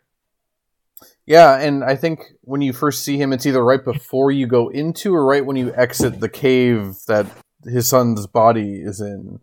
[1.27, 4.69] Yeah, and I think when you first see him, it's either right before you go
[4.71, 7.27] into or right when you exit the cave that
[7.65, 9.41] his son's body is in.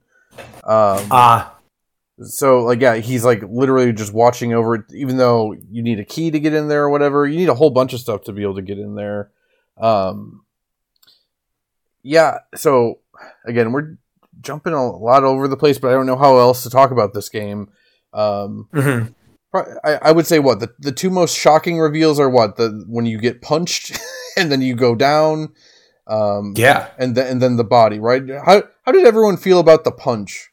[0.63, 1.55] Um, Ah,
[2.21, 6.05] so, like, yeah, he's like literally just watching over it, even though you need a
[6.05, 7.25] key to get in there or whatever.
[7.25, 9.31] You need a whole bunch of stuff to be able to get in there.
[9.77, 10.43] Um,
[12.03, 12.99] yeah, so
[13.45, 13.97] again, we're
[14.41, 17.13] jumping a lot over the place, but I don't know how else to talk about
[17.13, 17.69] this game.
[18.13, 19.13] Um, mhm.
[19.53, 23.05] I, I would say what the, the two most shocking reveals are what the when
[23.05, 23.99] you get punched
[24.37, 25.53] and then you go down,
[26.09, 26.89] um, yeah.
[26.97, 28.23] and then and then the body right.
[28.45, 30.49] How how did everyone feel about the punch?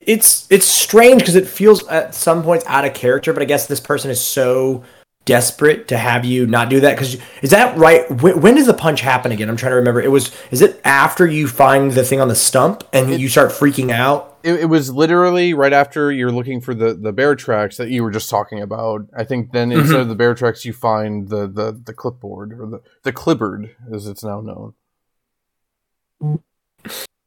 [0.00, 3.66] It's it's strange because it feels at some points out of character, but I guess
[3.66, 4.84] this person is so
[5.26, 8.72] desperate to have you not do that because is that right when, when does the
[8.72, 12.04] punch happen again i'm trying to remember it was is it after you find the
[12.04, 15.72] thing on the stump and It- you start freaking out It, it was literally right
[15.72, 19.08] after you're looking for the, the bear tracks that you were just talking about.
[19.16, 20.02] I think then instead mm-hmm.
[20.02, 24.06] of the bear tracks, you find the, the, the clipboard or the the clibbard as
[24.06, 24.74] it's now known.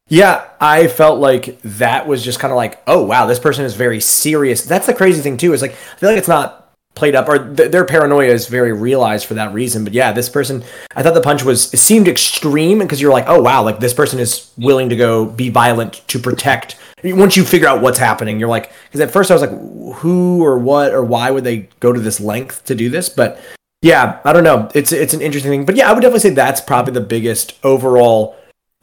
[0.07, 3.75] Yeah, I felt like that was just kind of like, oh wow, this person is
[3.75, 4.63] very serious.
[4.63, 5.53] That's the crazy thing too.
[5.53, 6.59] Is like I feel like it's not
[6.95, 9.83] played up, or th- their paranoia is very realized for that reason.
[9.83, 10.63] But yeah, this person,
[10.95, 13.93] I thought the punch was it seemed extreme because you're like, oh wow, like this
[13.93, 16.75] person is willing to go be violent to protect.
[17.03, 20.43] Once you figure out what's happening, you're like, because at first I was like, who
[20.43, 23.09] or what or why would they go to this length to do this?
[23.09, 23.39] But
[23.81, 24.69] Yeah, I don't know.
[24.75, 27.57] It's it's an interesting thing, but yeah, I would definitely say that's probably the biggest
[27.63, 28.35] overall.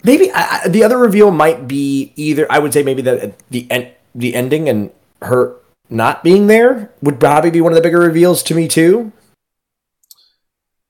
[0.05, 2.47] Maybe I, I- the other reveal might be either.
[2.51, 4.91] I would say maybe the the end the ending and
[5.23, 5.55] her
[5.91, 9.13] not being there would probably be one of the bigger reveals to me too.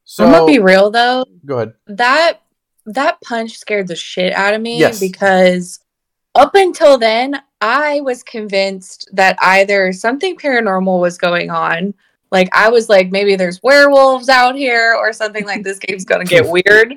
[0.04, 1.24] So I'm gonna be real though.
[1.44, 1.74] go ahead.
[1.88, 2.40] That
[2.86, 5.00] that punch scared the shit out of me Yes.
[5.00, 5.80] because
[6.36, 11.94] up until then, I was convinced that either something paranormal was going on.
[12.30, 16.24] Like I was like, maybe there's werewolves out here or something like this game's gonna
[16.24, 16.94] get weird.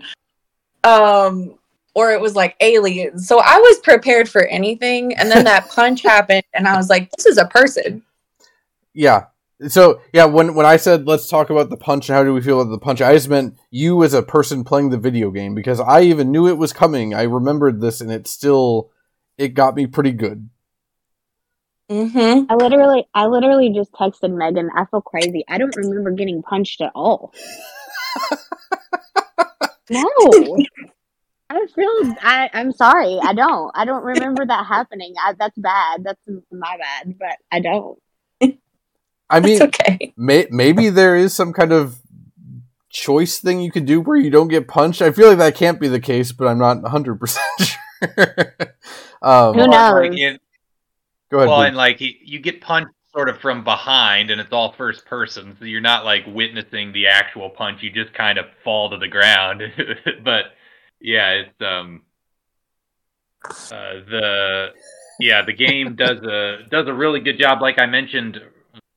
[0.83, 1.55] Um
[1.95, 3.27] or it was like aliens.
[3.27, 5.15] So I was prepared for anything.
[5.15, 8.03] And then that punch happened and I was like, this is a person.
[8.93, 9.25] Yeah.
[9.67, 12.41] So yeah, when when I said let's talk about the punch and how do we
[12.41, 15.55] feel about the punch, I just meant you as a person playing the video game
[15.55, 17.13] because I even knew it was coming.
[17.13, 18.91] I remembered this and it still
[19.39, 20.49] it got me pretty good.
[21.89, 22.51] Mm-hmm.
[22.51, 24.69] I literally, I literally just texted Megan.
[24.75, 25.43] I feel crazy.
[25.47, 27.33] I don't remember getting punched at all.
[29.89, 30.05] no,
[31.49, 32.15] I feel.
[32.21, 33.17] I, I'm sorry.
[33.23, 33.71] I don't.
[33.73, 35.15] I don't remember that happening.
[35.23, 36.03] I, that's bad.
[36.03, 36.21] That's
[36.51, 37.17] my bad.
[37.17, 37.97] But I don't.
[39.31, 40.13] I mean, It's okay.
[40.17, 41.99] may, maybe there is some kind of
[42.89, 45.01] choice thing you could do where you don't get punched.
[45.01, 48.68] I feel like that can't be the case, but I'm not 100% sure.
[49.21, 50.09] Um, Who Well, knows?
[50.09, 50.39] like, in-
[51.29, 51.47] Go ahead.
[51.49, 51.65] well, Blue.
[51.65, 55.55] and like you you get punched sort of from behind, and it's all first person,
[55.59, 57.81] so you're not like witnessing the actual punch.
[57.83, 59.61] You just kind of fall to the ground.
[60.23, 60.45] but
[60.99, 62.01] yeah, it's um
[63.71, 64.67] uh, the
[65.19, 67.61] yeah the game does a does a really good job.
[67.61, 68.41] Like I mentioned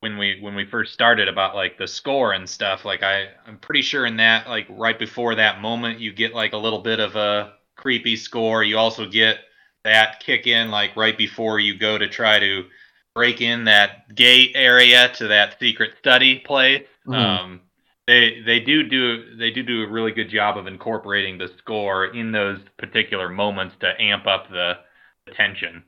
[0.00, 2.84] when we when we first started about like the score and stuff.
[2.84, 6.52] Like I I'm pretty sure in that like right before that moment you get like
[6.54, 8.62] a little bit of a creepy score.
[8.64, 9.38] You also get
[9.84, 12.64] that kick in like right before you go to try to
[13.14, 16.86] break in that gate area to that secret study place.
[17.06, 17.14] Mhm.
[17.14, 17.60] Um,
[18.06, 22.06] they they do do they do do a really good job of incorporating the score
[22.06, 24.74] in those particular moments to amp up the
[25.34, 25.84] tension.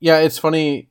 [0.00, 0.88] yeah, it's funny.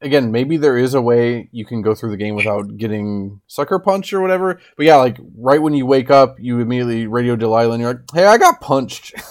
[0.00, 3.78] Again, maybe there is a way you can go through the game without getting sucker
[3.78, 4.60] punched or whatever.
[4.76, 8.02] But yeah, like right when you wake up, you immediately radio Delilah and you're like,
[8.12, 9.14] "Hey, I got punched."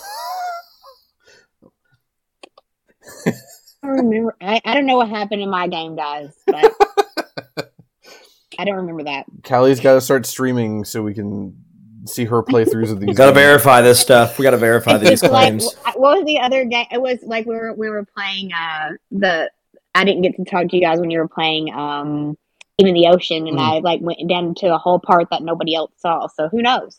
[3.26, 3.34] I don't
[3.89, 4.36] remember.
[4.41, 6.34] I, I don't know what happened in my game, guys.
[6.45, 6.73] But
[8.59, 9.25] I don't remember that.
[9.43, 11.55] Callie's got to start streaming so we can
[12.05, 13.17] see her playthroughs of these.
[13.17, 14.38] Gotta verify this stuff.
[14.39, 15.73] We gotta verify these just like claims.
[15.95, 16.88] what was the other game?
[16.91, 19.49] It was like we were we were playing uh the.
[19.93, 22.38] I didn't get to talk to you guys when you were playing um
[22.77, 23.61] even the ocean, and Mm.
[23.61, 26.27] I like went down to a whole part that nobody else saw.
[26.27, 26.97] So who knows?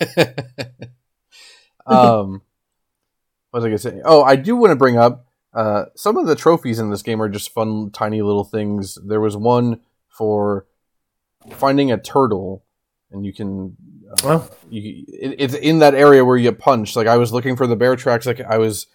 [1.86, 2.42] um,
[3.50, 4.00] what was I gonna say?
[4.04, 7.20] Oh, I do want to bring up uh, some of the trophies in this game
[7.20, 8.98] are just fun, tiny little things.
[9.04, 10.66] There was one for
[11.50, 12.64] finding a turtle,
[13.10, 13.76] and you can.
[14.10, 16.96] Uh, Well, you, it, it's in that area where you get punched.
[16.96, 18.26] Like I was looking for the bear tracks.
[18.26, 18.86] Like I was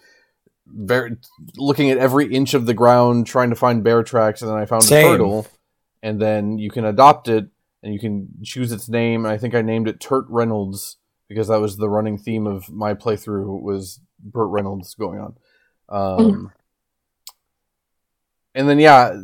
[0.66, 1.16] very
[1.56, 4.66] looking at every inch of the ground trying to find bear tracks, and then I
[4.66, 5.06] found Same.
[5.06, 5.46] a turtle.
[6.02, 7.48] And then you can adopt it,
[7.82, 9.26] and you can choose its name.
[9.26, 10.96] I think I named it Turt Reynolds
[11.28, 15.36] because that was the running theme of my playthrough was Burt Reynolds going on.
[15.88, 16.52] Um,
[18.54, 19.16] and then yeah,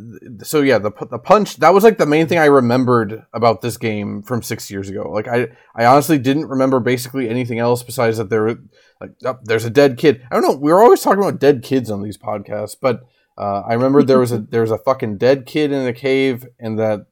[0.43, 3.75] so yeah, the the punch that was like the main thing I remembered about this
[3.75, 5.11] game from six years ago.
[5.11, 8.59] Like I I honestly didn't remember basically anything else besides that there were
[9.01, 10.25] like oh, there's a dead kid.
[10.31, 10.55] I don't know.
[10.55, 13.01] We were always talking about dead kids on these podcasts, but
[13.37, 16.47] uh, I remember there was a there was a fucking dead kid in a cave,
[16.59, 17.07] and that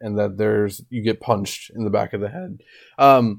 [0.00, 2.58] and that there's you get punched in the back of the head.
[2.98, 3.38] Um,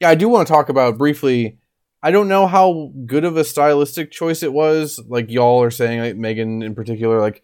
[0.00, 1.58] yeah, I do want to talk about briefly.
[2.06, 5.00] I don't know how good of a stylistic choice it was.
[5.08, 7.42] Like y'all are saying, like Megan in particular, like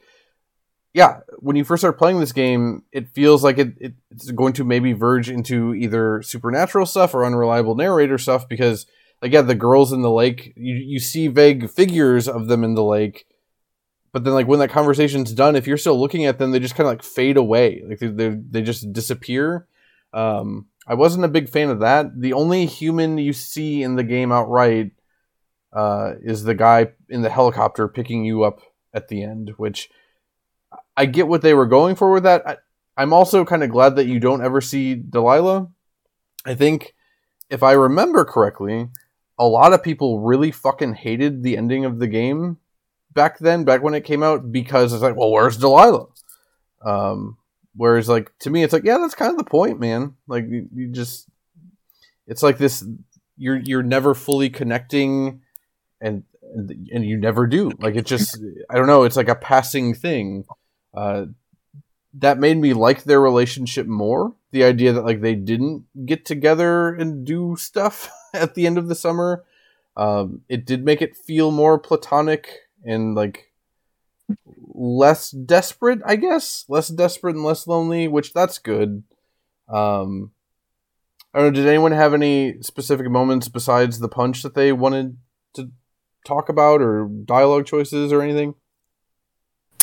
[0.95, 4.53] yeah, when you first start playing this game, it feels like it, it, it's going
[4.53, 8.87] to maybe verge into either supernatural stuff or unreliable narrator stuff because,
[9.21, 12.75] like, yeah, the girls in the lake, you, you see vague figures of them in
[12.75, 13.27] the lake,
[14.13, 16.77] but then, like, when that conversation's done, if you're still looking at them, they just
[16.77, 17.83] kind of like fade away.
[17.85, 19.67] Like, they, they, they just disappear.
[20.13, 22.21] Um, I wasn't a big fan of that.
[22.21, 24.93] The only human you see in the game outright
[25.73, 28.61] uh, is the guy in the helicopter picking you up
[28.93, 29.91] at the end, which
[30.97, 32.47] I get what they were going for with that.
[32.47, 32.57] I,
[32.97, 35.69] I'm also kind of glad that you don't ever see Delilah.
[36.45, 36.95] I think,
[37.49, 38.89] if I remember correctly,
[39.39, 42.59] a lot of people really fucking hated the ending of the game
[43.15, 46.07] back then, back when it came out, because it's like, well, where's Delilah?
[46.85, 47.39] Um,
[47.75, 50.15] whereas, like to me, it's like, yeah, that's kind of the point, man.
[50.27, 51.29] Like you, you just,
[52.27, 52.85] it's like this.
[53.37, 55.41] You're you're never fully connecting,
[56.01, 57.71] and and and you never do.
[57.79, 58.39] Like it just,
[58.71, 59.05] I don't know.
[59.05, 60.45] It's like a passing thing.
[60.95, 61.27] Uh,
[62.15, 64.35] that made me like their relationship more.
[64.51, 68.89] The idea that like they didn't get together and do stuff at the end of
[68.89, 69.45] the summer,
[69.97, 73.51] um, it did make it feel more platonic and like
[74.75, 79.05] less desperate, I guess, less desperate and less lonely, which that's good.
[79.69, 80.33] Um,
[81.35, 81.61] I don't know.
[81.61, 85.17] Did anyone have any specific moments besides the punch that they wanted
[85.55, 85.71] to
[86.27, 88.55] talk about, or dialogue choices, or anything?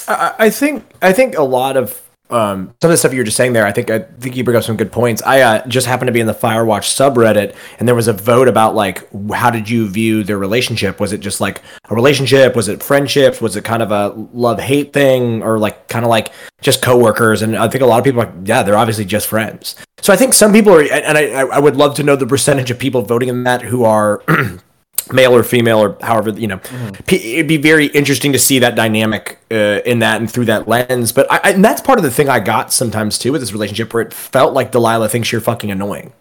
[0.07, 3.23] I, I think I think a lot of um, some of the stuff you were
[3.25, 5.21] just saying there, I think I think you bring up some good points.
[5.23, 8.47] I uh, just happened to be in the Firewatch subreddit, and there was a vote
[8.47, 10.99] about like how did you view their relationship?
[10.99, 12.55] Was it just like a relationship?
[12.55, 13.41] Was it friendships?
[13.41, 17.41] Was it kind of a love hate thing, or like kind of like just coworkers?
[17.41, 19.75] And I think a lot of people are like, yeah, they're obviously just friends.
[20.01, 22.69] So I think some people are, and I I would love to know the percentage
[22.69, 24.23] of people voting in that who are
[25.11, 26.57] male or female or however you know.
[26.57, 27.13] Mm-hmm.
[27.13, 31.11] it'd be very interesting to see that dynamic uh, in that and through that lens.
[31.11, 33.93] But I, and that's part of the thing i got sometimes too with this relationship
[33.93, 36.13] where it felt like delilah thinks you're fucking annoying.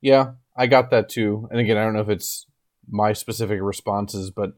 [0.00, 1.48] Yeah i got that too.
[1.50, 2.46] And again i don't know if it's
[2.88, 4.50] my specific responses but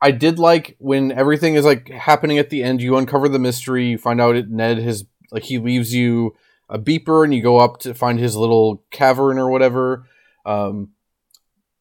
[0.00, 3.88] i did like when everything is like happening at the end you uncover the mystery
[3.88, 6.32] you find out it ned has like he leaves you
[6.68, 10.06] a beeper and you go up to find his little cavern or whatever.
[10.44, 10.90] Um,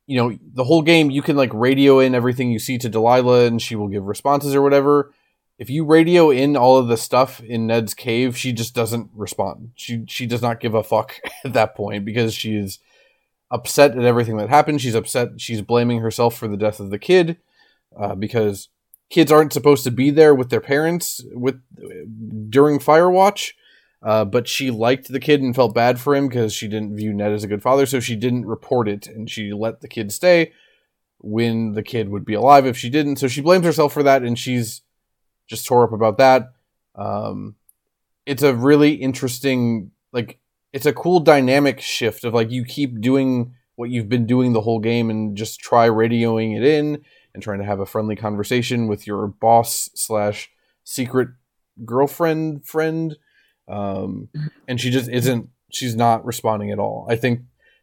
[0.08, 3.46] you know, the whole game you can like radio in everything you see to Delilah
[3.46, 5.14] and she will give responses or whatever.
[5.58, 9.72] If you radio in all of the stuff in Ned's cave, she just doesn't respond.
[9.76, 12.80] She she does not give a fuck at that point because she is
[13.52, 14.82] upset at everything that happened.
[14.82, 15.40] She's upset.
[15.40, 17.38] She's blaming herself for the death of the kid
[17.98, 18.70] uh, because
[19.10, 21.62] kids aren't supposed to be there with their parents with
[22.50, 23.54] during Firewatch.
[24.02, 27.14] Uh, but she liked the kid and felt bad for him because she didn't view
[27.14, 30.12] Ned as a good father, so she didn't report it and she let the kid
[30.12, 30.52] stay
[31.20, 33.16] when the kid would be alive if she didn't.
[33.16, 34.82] So she blames herself for that and she's
[35.48, 36.54] just tore up about that.
[36.94, 37.56] Um,
[38.26, 40.40] it's a really interesting, like,
[40.72, 44.62] it's a cool dynamic shift of like you keep doing what you've been doing the
[44.62, 48.88] whole game and just try radioing it in and trying to have a friendly conversation
[48.88, 50.50] with your boss slash
[50.84, 51.30] secret
[51.84, 53.18] girlfriend friend
[53.68, 54.30] um,
[54.68, 55.50] and she just isn't.
[55.72, 57.08] She's not responding at all.
[57.10, 57.42] I think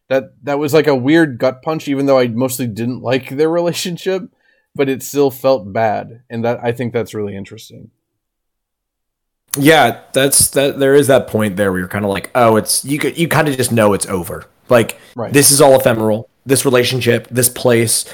[0.09, 3.49] that that was like a weird gut punch, even though I mostly didn't like their
[3.49, 4.22] relationship,
[4.74, 7.91] but it still felt bad, and that I think that's really interesting.
[9.57, 10.78] Yeah, that's that.
[10.78, 12.99] There is that point there where you're kind of like, oh, it's you.
[12.99, 14.47] Could, you kind of just know it's over.
[14.68, 15.33] Like right.
[15.33, 16.28] this is all ephemeral.
[16.47, 18.05] This relationship, this place,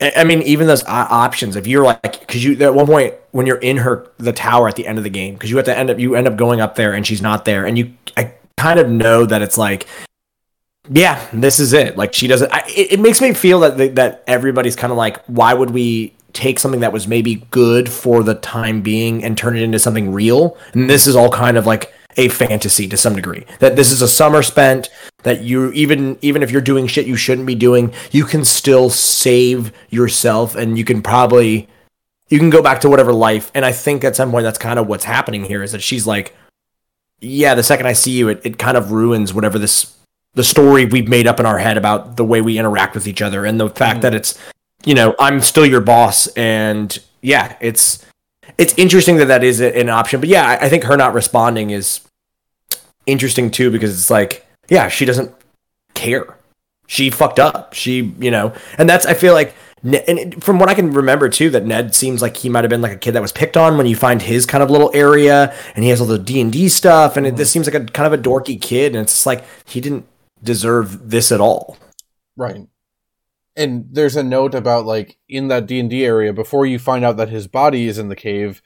[0.00, 1.56] I mean, even those options.
[1.56, 4.76] If you're like, because you at one point when you're in her the tower at
[4.76, 6.60] the end of the game, because you have to end up you end up going
[6.60, 9.86] up there and she's not there, and you I kind of know that it's like,
[10.90, 11.98] yeah, this is it.
[11.98, 12.50] Like she doesn't.
[12.52, 16.14] I, it, it, makes me feel that that everybody's kind of like, why would we
[16.32, 20.12] take something that was maybe good for the time being and turn it into something
[20.12, 20.56] real?
[20.72, 23.46] And this is all kind of like a fantasy to some degree.
[23.60, 24.88] That this is a summer spent
[25.22, 28.90] that you even even if you're doing shit you shouldn't be doing, you can still
[28.90, 31.68] save yourself and you can probably
[32.28, 33.50] you can go back to whatever life.
[33.54, 36.06] And I think at some point that's kind of what's happening here is that she's
[36.06, 36.36] like,
[37.20, 39.96] yeah, the second I see you, it, it kind of ruins whatever this
[40.34, 43.20] the story we've made up in our head about the way we interact with each
[43.20, 44.00] other and the fact mm-hmm.
[44.02, 44.38] that it's
[44.84, 48.04] you know I'm still your boss and yeah, it's
[48.60, 50.20] it's interesting that that is an option.
[50.20, 52.02] But yeah, I think her not responding is
[53.06, 55.34] interesting too because it's like, yeah, she doesn't
[55.94, 56.36] care.
[56.86, 57.72] She fucked up.
[57.72, 61.48] She, you know, and that's I feel like, and from what I can remember too,
[61.50, 63.78] that Ned seems like he might have been like a kid that was picked on
[63.78, 66.52] when you find his kind of little area, and he has all the D and
[66.52, 67.64] D stuff, and it, this mm-hmm.
[67.64, 70.06] seems like a kind of a dorky kid, and it's just like he didn't
[70.42, 71.78] deserve this at all.
[72.36, 72.66] Right
[73.60, 77.28] and there's a note about like in that D&D area before you find out that
[77.28, 78.62] his body is in the cave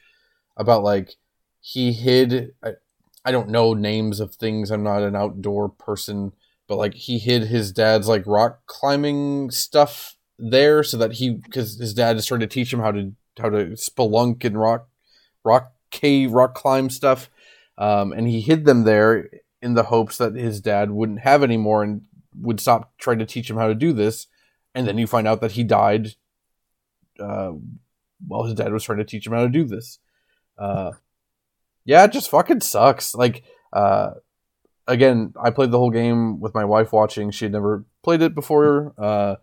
[0.56, 1.16] about like
[1.60, 2.74] he hid I,
[3.24, 6.32] I don't know names of things I'm not an outdoor person
[6.68, 11.78] but like he hid his dad's like rock climbing stuff there so that he cuz
[11.80, 14.88] his dad is trying to teach him how to how to spelunk and rock
[15.42, 17.30] rock cave rock climb stuff
[17.76, 19.28] um, and he hid them there
[19.60, 22.02] in the hopes that his dad wouldn't have any more and
[22.40, 24.28] would stop trying to teach him how to do this
[24.74, 26.14] and then you find out that he died
[27.20, 27.52] uh,
[28.26, 29.98] while his dad was trying to teach him how to do this.
[30.58, 30.92] Uh,
[31.84, 33.14] yeah, it just fucking sucks.
[33.14, 34.12] Like, uh,
[34.86, 37.30] again, I played the whole game with my wife watching.
[37.30, 38.94] She had never played it before.
[38.98, 39.36] Uh,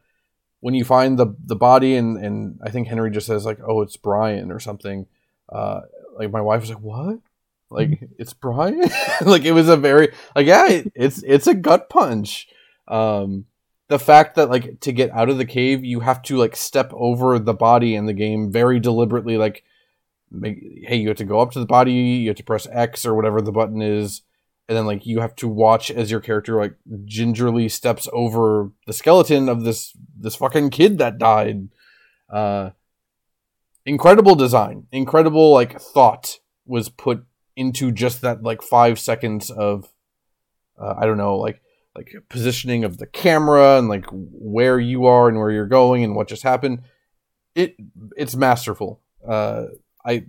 [0.59, 3.81] when you find the the body, and and I think Henry just says like, "Oh,
[3.81, 5.07] it's Brian" or something.
[5.49, 5.81] Uh,
[6.17, 7.19] like my wife was like, "What?"
[7.69, 8.89] Like it's Brian.
[9.21, 12.47] like it was a very like yeah, it, it's it's a gut punch.
[12.87, 13.45] Um,
[13.91, 16.91] the fact that like to get out of the cave you have to like step
[16.93, 19.63] over the body in the game very deliberately like
[20.31, 23.05] make hey you have to go up to the body, you have to press X
[23.05, 24.21] or whatever the button is,
[24.67, 26.75] and then like you have to watch as your character like
[27.05, 31.67] gingerly steps over the skeleton of this this fucking kid that died.
[32.29, 32.69] Uh,
[33.85, 37.25] incredible design, incredible like thought was put
[37.57, 39.91] into just that like five seconds of
[40.79, 41.61] uh, I don't know like
[41.95, 46.15] like positioning of the camera and like where you are and where you're going and
[46.15, 46.81] what just happened.
[47.55, 47.75] It
[48.15, 49.01] it's masterful.
[49.27, 49.65] Uh,
[50.05, 50.25] I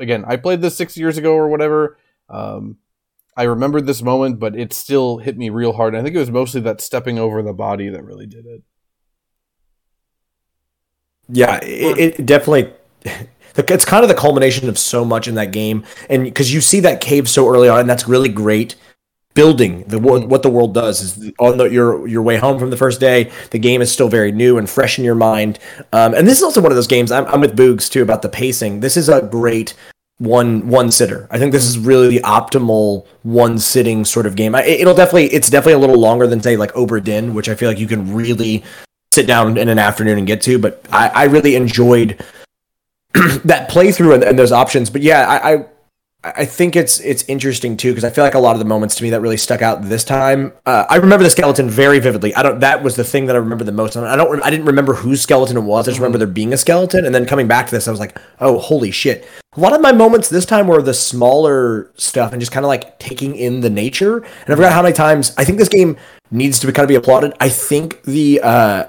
[0.00, 1.98] again I played this six years ago or whatever.
[2.28, 2.78] Um,
[3.36, 5.94] I remembered this moment, but it still hit me real hard.
[5.94, 8.62] I think it was mostly that stepping over the body that really did it.
[11.28, 12.72] Yeah, it, it definitely.
[13.58, 16.80] It's kind of the culmination of so much in that game, and because you see
[16.80, 18.76] that cave so early on, and that's really great
[19.36, 22.76] building the what the world does is on the, your your way home from the
[22.76, 25.60] first day the game is still very new and fresh in your mind.
[25.92, 28.22] Um, and this is also one of those games I'm, I'm with boogs too about
[28.22, 28.80] the pacing.
[28.80, 29.74] This is a great
[30.18, 31.28] one one sitter.
[31.30, 34.54] I think this is really the optimal one sitting sort of game.
[34.54, 37.54] I, it'll definitely it's definitely a little longer than say like Obra Dinn which i
[37.54, 38.64] feel like you can really
[39.12, 42.18] sit down in an afternoon and get to but i, I really enjoyed
[43.44, 44.88] that playthrough and, and those options.
[44.88, 45.66] But yeah I, I
[46.34, 48.96] I think it's it's interesting too because I feel like a lot of the moments
[48.96, 50.52] to me that really stuck out this time.
[50.64, 52.34] Uh, I remember the skeleton very vividly.
[52.34, 52.60] I don't.
[52.60, 53.96] That was the thing that I remember the most.
[53.96, 54.42] I don't.
[54.42, 55.86] I didn't remember whose skeleton it was.
[55.86, 58.00] I just remember there being a skeleton, and then coming back to this, I was
[58.00, 59.28] like, oh, holy shit!
[59.56, 62.68] A lot of my moments this time were the smaller stuff and just kind of
[62.68, 64.18] like taking in the nature.
[64.18, 65.96] And I forgot how many times I think this game
[66.30, 67.34] needs to be kind of be applauded.
[67.40, 68.84] I think the uh,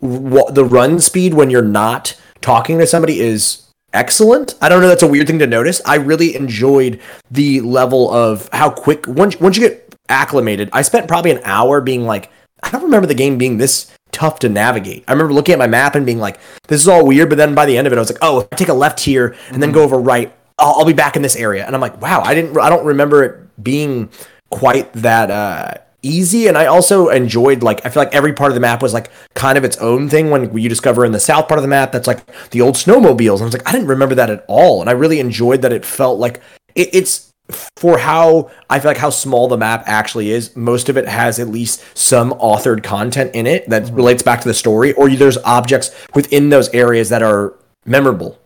[0.00, 3.63] the run speed when you're not talking to somebody is
[3.94, 4.54] excellent.
[4.60, 4.88] I don't know.
[4.88, 5.80] That's a weird thing to notice.
[5.86, 10.68] I really enjoyed the level of how quick once once you get acclimated.
[10.72, 12.30] I spent probably an hour being like,
[12.62, 15.04] I don't remember the game being this tough to navigate.
[15.08, 16.38] I remember looking at my map and being like,
[16.68, 17.28] this is all weird.
[17.28, 18.74] But then by the end of it, I was like, oh, if I take a
[18.74, 21.64] left here and then go over right, I'll, I'll be back in this area.
[21.66, 24.10] And I'm like, wow, I didn't, I don't remember it being
[24.50, 25.74] quite that uh,
[26.04, 28.92] easy and i also enjoyed like i feel like every part of the map was
[28.92, 30.30] like kind of its own thing.
[30.30, 33.34] When you discover in the south part of the map that's like the old snowmobiles
[33.34, 35.72] and i was like i didn't remember that at all and i really enjoyed that
[35.72, 36.40] it felt like
[36.74, 37.32] it, it's
[37.76, 41.38] for how i feel like how small the map actually is most of it has
[41.38, 43.96] at least some authored content in it that mm-hmm.
[43.96, 48.38] relates back to the story or there's objects within those areas that are memorable.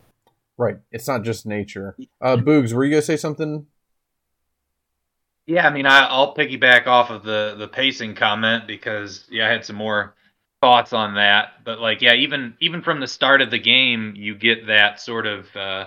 [0.57, 0.79] Right.
[0.91, 1.97] It's not just nature.
[2.21, 3.67] Uh boogs were you gonna say something
[5.49, 9.51] yeah, I mean, I, will piggyback off of the the pacing comment because yeah, I
[9.51, 10.15] had some more
[10.61, 11.65] thoughts on that.
[11.65, 15.27] But like, yeah, even even from the start of the game, you get that sort
[15.27, 15.87] of uh,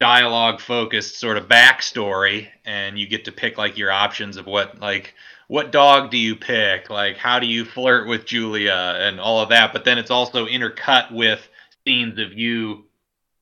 [0.00, 4.80] dialogue focused sort of backstory, and you get to pick like your options of what
[4.80, 5.14] like
[5.46, 9.50] what dog do you pick, like how do you flirt with Julia, and all of
[9.50, 9.72] that.
[9.72, 11.48] But then it's also intercut with
[11.86, 12.86] scenes of you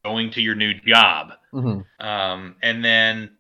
[0.05, 2.07] going to your new job, mm-hmm.
[2.07, 3.31] um, and then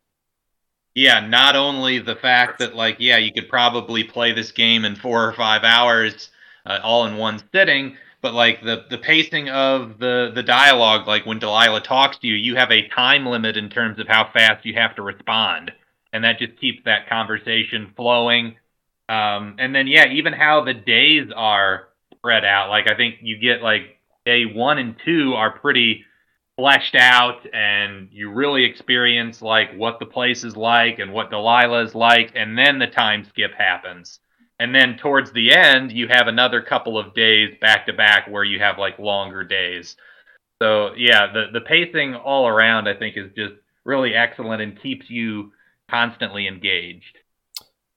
[0.95, 4.97] yeah, not only the fact that like yeah, you could probably play this game in
[4.97, 6.30] four or five hours,
[6.66, 11.26] uh, all in one sitting, but like the the pacing of the the dialogue, like
[11.26, 14.66] when Delilah talks to you, you have a time limit in terms of how fast
[14.66, 15.72] you have to respond,
[16.12, 18.57] and that just keeps that conversation flowing.
[19.09, 22.68] Um, and then yeah, even how the days are spread out.
[22.68, 26.05] Like I think you get like day one and two are pretty
[26.61, 31.84] fleshed out and you really experience like what the place is like and what Delilah
[31.84, 34.20] is like and then the time skip happens.
[34.58, 38.44] And then towards the end you have another couple of days back to back where
[38.44, 39.96] you have like longer days.
[40.61, 43.54] So yeah, the the pacing all around I think is just
[43.86, 45.52] really excellent and keeps you
[45.90, 47.16] constantly engaged.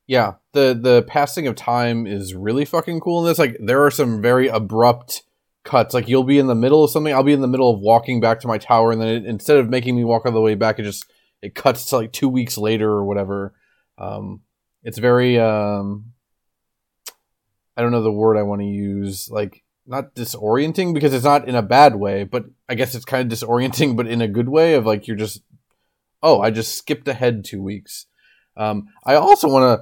[0.07, 3.39] Yeah, the the passing of time is really fucking cool in this.
[3.39, 5.23] Like there are some very abrupt
[5.63, 5.93] cuts.
[5.93, 8.19] Like you'll be in the middle of something, I'll be in the middle of walking
[8.19, 10.55] back to my tower, and then it, instead of making me walk all the way
[10.55, 11.05] back, it just
[11.41, 13.53] it cuts to like two weeks later or whatever.
[13.97, 14.41] Um,
[14.83, 16.13] it's very um,
[17.75, 19.29] I don't know the word I want to use.
[19.29, 23.31] Like not disorienting because it's not in a bad way, but I guess it's kind
[23.31, 25.43] of disorienting, but in a good way of like you're just
[26.21, 28.05] oh I just skipped ahead two weeks.
[28.55, 29.81] Um, I also want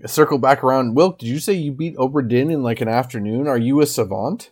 [0.00, 0.94] to circle back around.
[0.94, 3.46] Wilk, did you say you beat Obra Dinn in like an afternoon?
[3.46, 4.50] Are you a savant?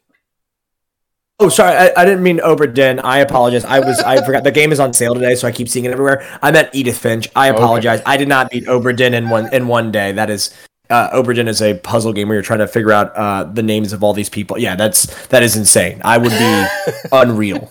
[1.41, 3.01] Oh, sorry, I, I, didn't mean Obra Dinn.
[3.01, 3.64] I apologize.
[3.64, 5.91] I was I forgot the game is on sale today, so I keep seeing it
[5.91, 6.24] everywhere.
[6.41, 7.28] I meant Edith Finch.
[7.35, 8.01] I apologize.
[8.01, 8.12] Okay.
[8.12, 10.12] I did not beat Obra Dinn in one in one day.
[10.12, 10.57] That is
[10.91, 13.93] uh, Obra is a puzzle game where you're trying to figure out uh, the names
[13.93, 14.59] of all these people.
[14.59, 16.01] Yeah, that's that is insane.
[16.05, 16.66] I would be
[17.12, 17.68] unreal.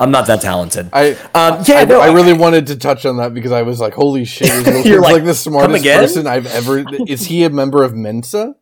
[0.00, 0.88] I'm not that talented.
[0.92, 3.62] I um, yeah, I, no, I, I, really wanted to touch on that because I
[3.62, 4.48] was like, "Holy shit!"
[4.86, 6.84] You're like, like the smartest person I've ever.
[7.06, 8.54] Is he a member of Mensa?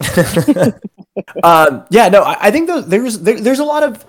[1.42, 4.04] um, yeah, no, I, I think there's there, there's a lot of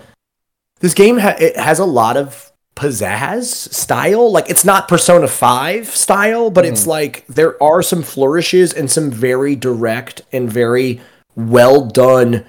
[0.79, 4.31] this game ha- it has a lot of pizzazz style.
[4.31, 9.11] Like it's not Persona 5 style, but it's like there are some flourishes and some
[9.11, 11.01] very direct and very
[11.35, 12.45] well done.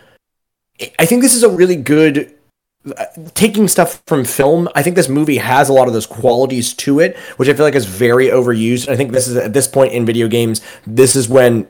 [0.98, 2.34] I think this is a really good
[2.96, 4.68] uh, taking stuff from film.
[4.74, 7.64] I think this movie has a lot of those qualities to it, which I feel
[7.64, 8.88] like is very overused.
[8.88, 11.68] I think this is at this point in video games, this is when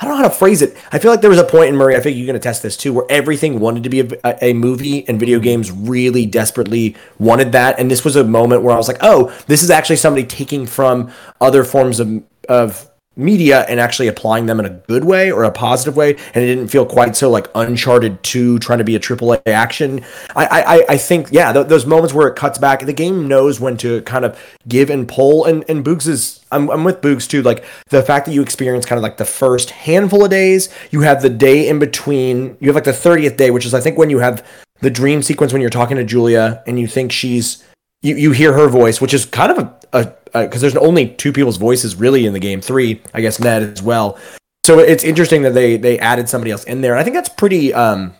[0.00, 0.76] I don't know how to phrase it.
[0.90, 2.76] I feel like there was a point in Murray, I think you can attest this
[2.76, 5.44] too, where everything wanted to be a, a, movie and video mm-hmm.
[5.44, 7.78] games really desperately wanted that.
[7.78, 10.66] And this was a moment where I was like, oh, this is actually somebody taking
[10.66, 15.42] from other forms of, of media and actually applying them in a good way or
[15.42, 16.14] a positive way.
[16.34, 20.04] And it didn't feel quite so like Uncharted 2 trying to be a AAA action.
[20.36, 23.58] I, I, I think, yeah, th- those moments where it cuts back, the game knows
[23.60, 25.44] when to kind of give and pull.
[25.44, 27.42] And, and Boogs is, I'm, I'm with Boogs too.
[27.42, 31.00] Like the fact that you experience kind of like the first handful of days, you
[31.00, 33.98] have the day in between, you have like the 30th day, which is, I think,
[33.98, 34.46] when you have
[34.80, 37.64] the dream sequence when you're talking to Julia and you think she's,
[38.02, 41.08] you, you hear her voice, which is kind of a, a because uh, there's only
[41.08, 42.60] two people's voices really in the game.
[42.60, 44.18] Three, I guess, Ned as well.
[44.64, 46.96] So it's interesting that they they added somebody else in there.
[46.96, 48.14] I think that's pretty um,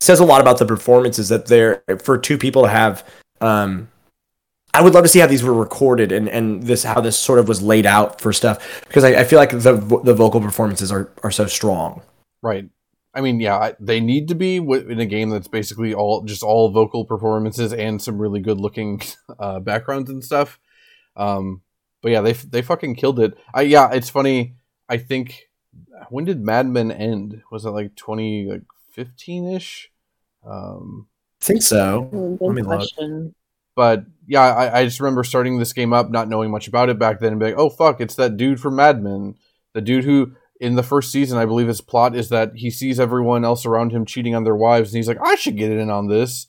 [0.00, 3.06] says a lot about the performances that they're for two people to have.
[3.40, 3.88] Um,
[4.72, 7.38] I would love to see how these were recorded and, and this how this sort
[7.38, 10.92] of was laid out for stuff because I, I feel like the the vocal performances
[10.92, 12.02] are are so strong.
[12.42, 12.68] Right.
[13.12, 16.70] I mean, yeah, they need to be in a game that's basically all just all
[16.70, 19.02] vocal performances and some really good looking
[19.38, 20.60] uh, backgrounds and stuff.
[21.16, 21.62] Um,
[22.02, 23.34] but yeah, they they fucking killed it.
[23.52, 24.56] I yeah, it's funny.
[24.88, 25.48] I think
[26.08, 27.42] when did Mad Men end?
[27.50, 29.90] Was it like twenty like fifteen ish?
[30.44, 31.08] Um,
[31.42, 32.38] I think so.
[32.40, 32.78] Good Let me look.
[32.78, 33.34] question.
[33.76, 36.98] but yeah, I, I just remember starting this game up, not knowing much about it
[36.98, 39.34] back then, and be like, oh fuck, it's that dude from Mad Men,
[39.74, 43.00] the dude who in the first season, I believe his plot is that he sees
[43.00, 45.90] everyone else around him cheating on their wives, and he's like, I should get in
[45.90, 46.48] on this.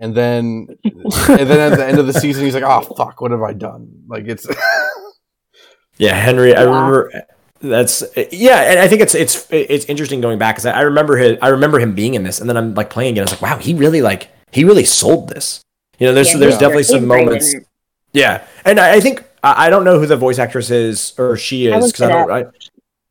[0.00, 3.30] And then, and then at the end of the season, he's like, "Oh fuck, what
[3.32, 4.46] have I done?" Like it's,
[5.98, 6.54] Yeah, Henry.
[6.56, 7.12] I remember
[7.60, 11.16] that's yeah, and I think it's it's it's interesting going back because I I remember
[11.18, 13.22] his, I remember him being in this, and then I'm like playing again.
[13.22, 15.60] I was like, wow, he really like he really sold this.
[15.98, 17.52] You know, there's Yeah, there's he's- definitely some great moments.
[17.52, 17.66] it.
[18.12, 21.36] Yeah, and I, I think I, I don't know who the voice actress is or
[21.36, 22.30] she is because I don't.
[22.32, 22.44] I,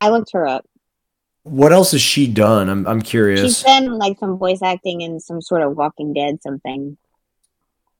[0.01, 0.65] I looked her up.
[1.49, 2.69] What else has she done?
[2.69, 3.41] I'm I'm curious.
[3.41, 3.81] She's curious.
[3.81, 6.97] done like some voice acting in some sort of Walking Dead something.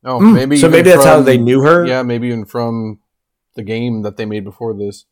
[0.06, 1.86] oh Hmm, maybe so maybe that's how they knew her.
[1.86, 3.00] Yeah, maybe even from
[3.56, 5.06] the game that they made before this.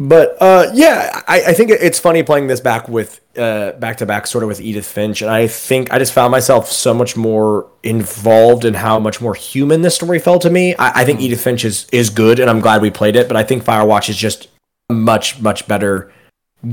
[0.00, 4.06] But uh, yeah, I, I think it's funny playing this back with uh, back to
[4.06, 7.16] back, sort of with Edith Finch, and I think I just found myself so much
[7.16, 10.76] more involved in how much more human this story felt to me.
[10.76, 13.26] I, I think Edith Finch is is good, and I'm glad we played it.
[13.26, 14.48] But I think Firewatch is just a
[14.90, 16.12] much much better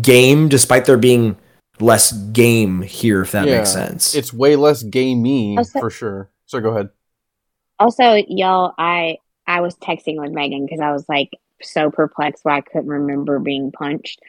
[0.01, 1.37] game, despite there being
[1.79, 3.21] less game here.
[3.21, 4.15] If that Yeah, makes sense.
[4.15, 6.29] It's way less gamey Also- for sure.
[6.45, 6.89] So go ahead.
[7.79, 12.57] Also, y'all, I I was texting with Megan because I was like so perplexed why
[12.57, 14.19] I couldn't remember being punched.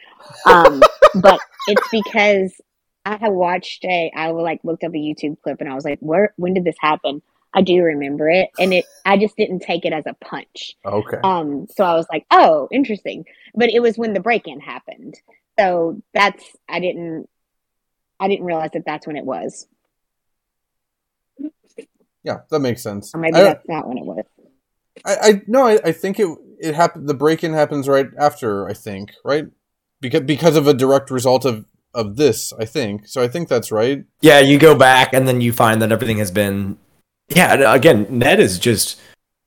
[0.45, 0.81] Um,
[1.21, 2.59] but it's because
[3.05, 5.99] I had watched a I like looked up a YouTube clip and I was like,
[5.99, 7.21] where when did this happen?
[7.53, 10.75] I do remember it, and it I just didn't take it as a punch.
[10.85, 11.17] Okay.
[11.23, 13.25] Um, so I was like, oh, interesting.
[13.55, 15.15] But it was when the break-in happened.
[15.59, 17.27] So that's I didn't
[18.19, 19.67] I didn't realize that that's when it was.
[22.23, 23.11] yeah, that makes sense.
[23.13, 24.25] Or maybe I, that's not when it was.
[25.05, 26.27] I, I no, I, I think it
[26.59, 27.07] it happened.
[27.07, 28.67] The break in happens right after.
[28.67, 29.47] I think right
[30.01, 32.53] because because of a direct result of of this.
[32.53, 33.21] I think so.
[33.21, 34.05] I think that's right.
[34.21, 36.77] Yeah, you go back and then you find that everything has been.
[37.29, 38.99] Yeah, uh, again, Ned is just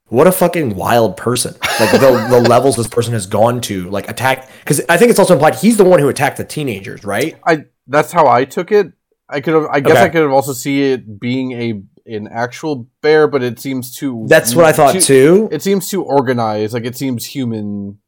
[0.09, 1.55] what a fucking wild person.
[1.79, 4.51] Like the the levels this person has gone to, like attack.
[4.61, 7.39] Because I think it's also implied he's the one who attacked the teenagers, right?
[7.47, 8.93] I that's how I took it.
[9.29, 9.67] I could have.
[9.71, 10.03] I guess Okay.
[10.05, 14.27] I could have also see it being a an actual bear, but it seems too.
[14.29, 15.49] That's what I thought too.
[15.53, 16.75] It seems too organized.
[16.75, 17.99] Like it seems human.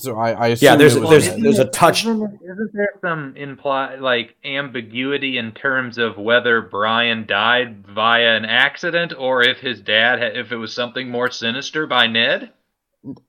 [0.00, 1.42] So I, I assume Yeah, there's- it was there's- Ned.
[1.44, 7.26] there's a touch- Isn't, isn't there some imply like ambiguity in terms of whether Brian
[7.26, 11.86] died via an accident or if his dad, had, if it was something more sinister
[11.86, 12.52] by Ned?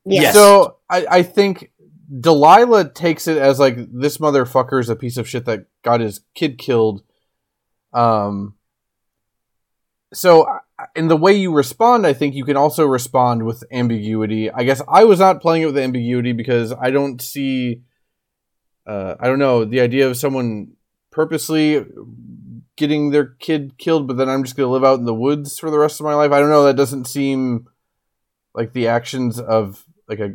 [0.06, 0.34] Yes.
[0.36, 1.72] So I, I think
[2.20, 6.22] Delilah takes it as like this motherfucker is a piece of shit that got his
[6.36, 7.02] kid killed.
[7.94, 8.54] Um.
[10.14, 10.60] So I-
[10.96, 14.52] in the way you respond, I think you can also respond with ambiguity.
[14.52, 17.82] I guess I was not playing it with ambiguity because I don't see.
[18.86, 20.74] Uh, I don't know the idea of someone
[21.12, 21.86] purposely
[22.76, 25.70] getting their kid killed, but then I'm just gonna live out in the woods for
[25.70, 26.32] the rest of my life.
[26.32, 26.64] I don't know.
[26.64, 27.68] That doesn't seem
[28.54, 30.32] like the actions of like a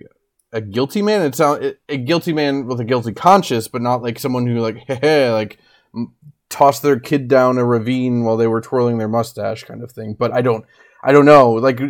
[0.53, 1.23] a guilty man.
[1.23, 4.79] It's not a guilty man with a guilty conscience, but not like someone who like
[4.87, 5.59] hey, like
[6.51, 10.15] toss their kid down a ravine while they were twirling their mustache, kind of thing.
[10.19, 10.65] But I don't,
[11.03, 11.53] I don't know.
[11.53, 11.81] Like,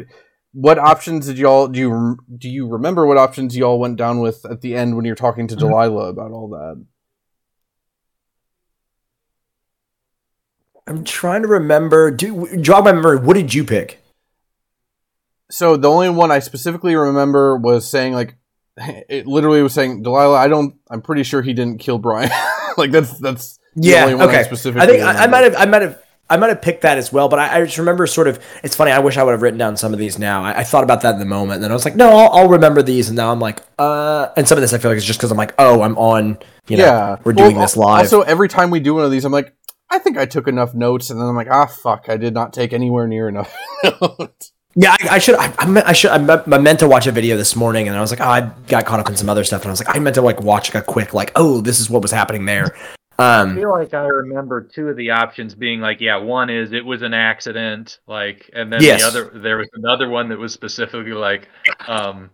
[0.53, 1.81] what options did y'all do?
[1.81, 5.17] You do you remember what options y'all went down with at the end when you're
[5.17, 5.67] talking to mm-hmm.
[5.67, 6.85] Delilah about all that?
[10.87, 12.11] I'm trying to remember.
[12.11, 13.19] Do jog my memory.
[13.19, 14.01] What did you pick?
[15.51, 18.37] So the only one I specifically remember was saying like,
[18.77, 20.39] it literally was saying Delilah.
[20.39, 20.77] I don't.
[20.91, 22.31] I'm pretty sure he didn't kill Brian.
[22.77, 24.07] like that's that's Yeah.
[24.07, 24.43] Okay.
[24.45, 25.55] specifically I think I, I might have.
[25.57, 26.01] I might have.
[26.31, 28.43] I might have picked that as well, but I, I just remember sort of.
[28.63, 28.91] It's funny.
[28.91, 30.43] I wish I would have written down some of these now.
[30.43, 32.31] I, I thought about that in the moment, and then I was like, no, I'll,
[32.31, 33.09] I'll remember these.
[33.09, 34.29] And now I'm like, uh.
[34.37, 36.39] And some of this I feel like is just because I'm like, oh, I'm on.
[36.67, 38.01] You know, yeah, we're Well, doing this live.
[38.01, 39.55] Also, every time we do one of these, I'm like,
[39.91, 42.55] I think I took enough notes, and then I'm like, ah, fuck, I did not
[42.55, 43.55] take anywhere near enough
[44.01, 44.53] notes.
[44.77, 45.37] Yeah, I, I should.
[45.37, 46.11] I, I, meant, I should.
[46.11, 48.29] I meant, I meant to watch a video this morning, and I was like, oh,
[48.29, 50.23] I got caught up in some other stuff, and I was like, I meant to
[50.23, 52.75] like watch like a quick like, oh, this is what was happening there.
[53.19, 56.73] I Um, feel like I remember two of the options being like, yeah, one is
[56.73, 59.01] it was an accident, like, and then Yes.
[59.01, 61.49] the other there was another one that was specifically like,
[61.87, 62.31] um,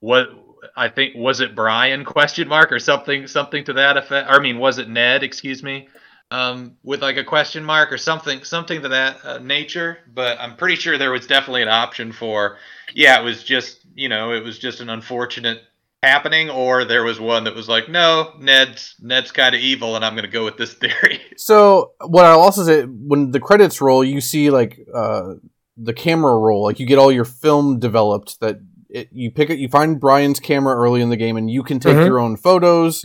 [0.00, 0.28] what
[0.76, 4.28] I think was it Brian question mark or something something to that effect.
[4.30, 5.22] Or, I mean, was it Ned?
[5.22, 5.88] Excuse me,
[6.30, 9.98] um, with like a question mark or something something to that uh, nature.
[10.12, 12.58] But I'm pretty sure there was definitely an option for,
[12.94, 15.62] yeah, it was just you know it was just an unfortunate
[16.06, 20.04] happening or there was one that was like no ned's ned's kind of evil and
[20.04, 23.80] i'm going to go with this theory So what I'll also say, when the credits
[23.82, 25.34] roll, you see like uh,
[25.76, 28.40] the camera roll, like you get all your film developed.
[28.40, 28.56] That
[28.88, 31.78] it, you pick it, you find Brian's camera early in the game, and you can
[31.78, 32.06] take Mhm.
[32.06, 33.04] your own photos.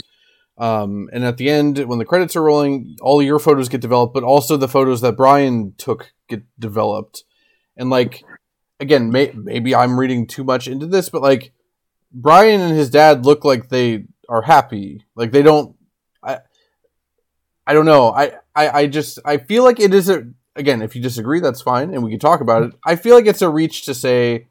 [0.58, 4.14] Um, and at the end, when the credits are rolling, all your photos get developed,
[4.14, 7.24] but also the photos that Brian took get developed.
[7.76, 8.24] And like,
[8.80, 11.52] again, may- maybe I'm reading too much into this, but like,
[12.14, 15.06] Brian and his dad look like they are happy.
[15.16, 15.76] Like they don't.
[16.24, 16.40] I.
[17.68, 18.12] I don't know.
[18.12, 20.82] I, I, I just I feel like it is a again.
[20.82, 22.74] If you disagree, that's fine, and we can talk about it.
[22.86, 24.48] I feel like it's a reach to say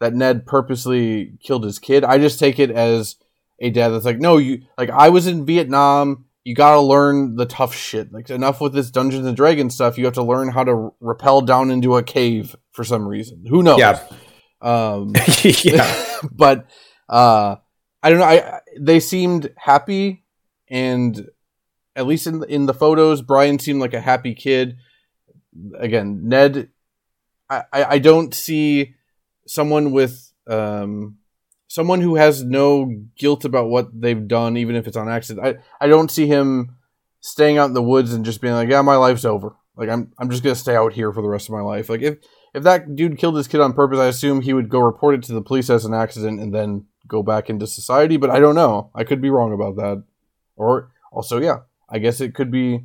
[0.00, 2.04] that Ned purposely killed his kid.
[2.04, 3.16] I just take it as
[3.60, 6.26] a dad that's like, no, you like I was in Vietnam.
[6.44, 8.12] You gotta learn the tough shit.
[8.12, 9.96] Like enough with this Dungeons and Dragons stuff.
[9.96, 13.46] You have to learn how to rappel down into a cave for some reason.
[13.48, 13.78] Who knows?
[13.78, 14.02] Yeah.
[14.60, 16.04] Um, yeah.
[16.32, 16.66] but
[17.12, 17.56] uh,
[18.02, 18.24] I don't know.
[18.24, 20.24] I, they seemed happy,
[20.68, 21.28] and
[21.94, 24.78] at least in in the photos, Brian seemed like a happy kid.
[25.78, 26.70] Again, Ned,
[27.50, 28.94] I, I, I don't see
[29.46, 31.18] someone with um
[31.68, 35.46] someone who has no guilt about what they've done, even if it's on accident.
[35.46, 36.76] I I don't see him
[37.20, 39.54] staying out in the woods and just being like, yeah, my life's over.
[39.76, 41.90] Like I'm I'm just gonna stay out here for the rest of my life.
[41.90, 42.18] Like if
[42.54, 45.22] if that dude killed his kid on purpose, I assume he would go report it
[45.24, 48.16] to the police as an accident and then go back into society.
[48.16, 48.90] But I don't know.
[48.94, 50.02] I could be wrong about that.
[50.56, 52.84] Or also, yeah, I guess it could be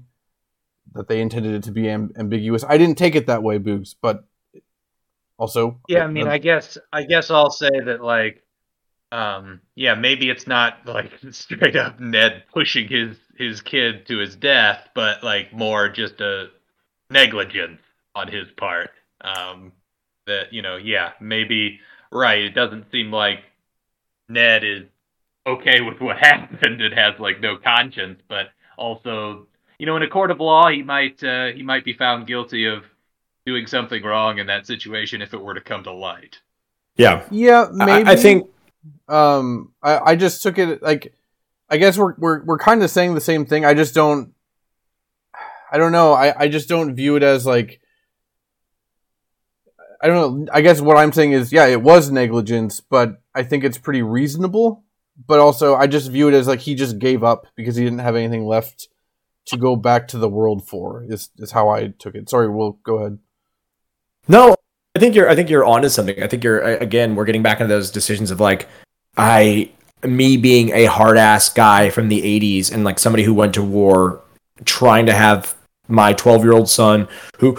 [0.94, 2.64] that they intended it to be am- ambiguous.
[2.68, 3.96] I didn't take it that way, Boogs.
[4.02, 4.26] But
[5.38, 8.44] also, yeah i mean uh, i guess i guess i'll say that like
[9.12, 14.36] um yeah maybe it's not like straight up ned pushing his his kid to his
[14.36, 16.48] death but like more just a
[17.10, 17.80] negligence
[18.16, 18.90] on his part
[19.22, 19.72] um
[20.26, 21.80] that you know yeah maybe
[22.12, 23.40] right it doesn't seem like
[24.30, 24.84] ned is
[25.46, 28.48] okay with what happened and has like no conscience but
[28.78, 29.48] also
[29.80, 32.66] you know in a court of law he might uh, he might be found guilty
[32.66, 32.84] of
[33.46, 36.40] doing something wrong in that situation if it were to come to light
[36.98, 37.24] yeah.
[37.30, 38.10] yeah, I, maybe.
[38.10, 38.50] I think
[39.08, 41.14] um I, I just took it like
[41.70, 43.64] I guess we're we're we're kind of saying the same thing.
[43.64, 44.34] I just don't
[45.72, 46.14] I don't know.
[46.14, 47.82] I, I just don't view it as like
[50.02, 50.52] I don't know.
[50.54, 54.02] I guess what I'm saying is yeah, it was negligence, but I think it's pretty
[54.02, 54.84] reasonable.
[55.26, 58.00] But also I just view it as like he just gave up because he didn't
[58.00, 58.88] have anything left
[59.48, 61.04] to go back to the world for.
[61.08, 62.30] Is is how I took it.
[62.30, 63.20] Sorry, we'll go ahead.
[64.28, 64.56] No,
[64.96, 65.30] I think you're.
[65.30, 66.22] I think you're onto something.
[66.22, 66.60] I think you're.
[66.60, 68.68] Again, we're getting back into those decisions of like,
[69.16, 69.72] I,
[70.04, 73.64] me being a hard ass guy from the '80s and like somebody who went to
[73.64, 74.22] war,
[74.66, 75.56] trying to have
[75.88, 77.08] my 12 year old son
[77.40, 77.58] who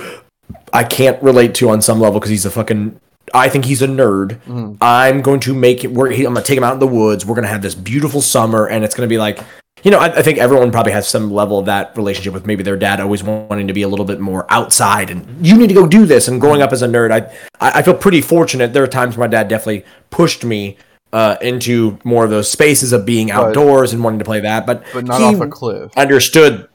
[0.72, 3.00] I can't relate to on some level because he's a fucking.
[3.34, 4.38] I think he's a nerd.
[4.46, 4.78] Mhm.
[4.80, 5.92] I'm going to make it.
[5.92, 7.26] We're, he, I'm gonna take him out in the woods.
[7.26, 9.38] We're gonna have this beautiful summer, and it's gonna be like,
[9.84, 12.62] you know, I, I think everyone probably has some level of that relationship with maybe
[12.62, 15.74] their dad always wanting to be a little bit more outside, and you need to
[15.74, 16.26] go do this.
[16.26, 18.72] And growing up as a nerd, I I feel pretty fortunate.
[18.72, 20.78] There are times where my dad definitely pushed me
[21.12, 24.82] uh, into more of those spaces of being outdoors and wanting to play that, but
[24.94, 25.90] But not he off a cliff.
[25.98, 26.66] understood.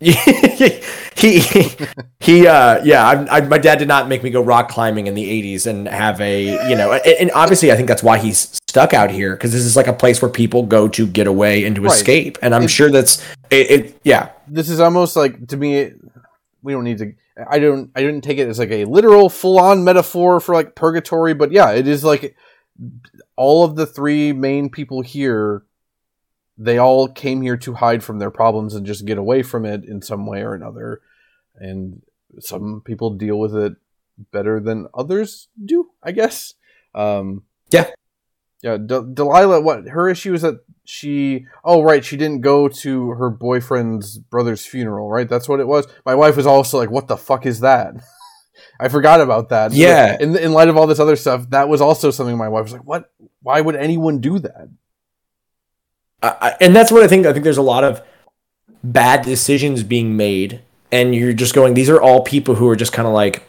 [1.16, 1.40] he
[2.20, 5.14] he uh yeah I, I, my dad did not make me go rock climbing in
[5.14, 5.24] the
[5.56, 8.38] 80s and have a you know and, and obviously i think that's why he's
[8.68, 11.64] stuck out here because this is like a place where people go to get away
[11.64, 11.92] and to Right.
[11.92, 13.20] escape and i'm sure that's
[13.50, 15.92] it, it yeah this is almost like to me.
[16.62, 17.12] We don't need to.
[17.48, 17.90] I don't.
[17.94, 21.70] I didn't take it as like a literal, full-on metaphor for like purgatory, but yeah,
[21.70, 22.34] it is like
[23.36, 25.62] all of the three main people here.
[26.58, 29.84] They all came here to hide from their problems and just get away from it
[29.84, 31.00] in some way or another,
[31.56, 32.02] and
[32.40, 33.74] some people deal with it
[34.32, 35.90] better than others do.
[36.02, 36.54] I guess.
[36.94, 37.90] Um, Yeah.
[38.60, 39.60] Yeah, Delilah.
[39.60, 41.46] What her issue is that she.
[41.62, 42.04] Oh, right.
[42.04, 45.08] She didn't go to her boyfriend's brother's funeral.
[45.08, 45.28] Right.
[45.28, 45.86] That's what it was.
[46.04, 47.94] My wife was also like, "What the fuck is that?"
[48.80, 49.72] I forgot about that.
[49.72, 50.16] Yeah.
[50.18, 52.72] In in light of all this other stuff, that was also something my wife was
[52.72, 53.12] like, "What?
[53.42, 54.68] Why would anyone do that?"
[56.22, 57.26] I, and that's what I think.
[57.26, 58.02] I think there's a lot of
[58.82, 60.60] bad decisions being made,
[60.90, 61.74] and you're just going.
[61.74, 63.46] These are all people who are just kind of like,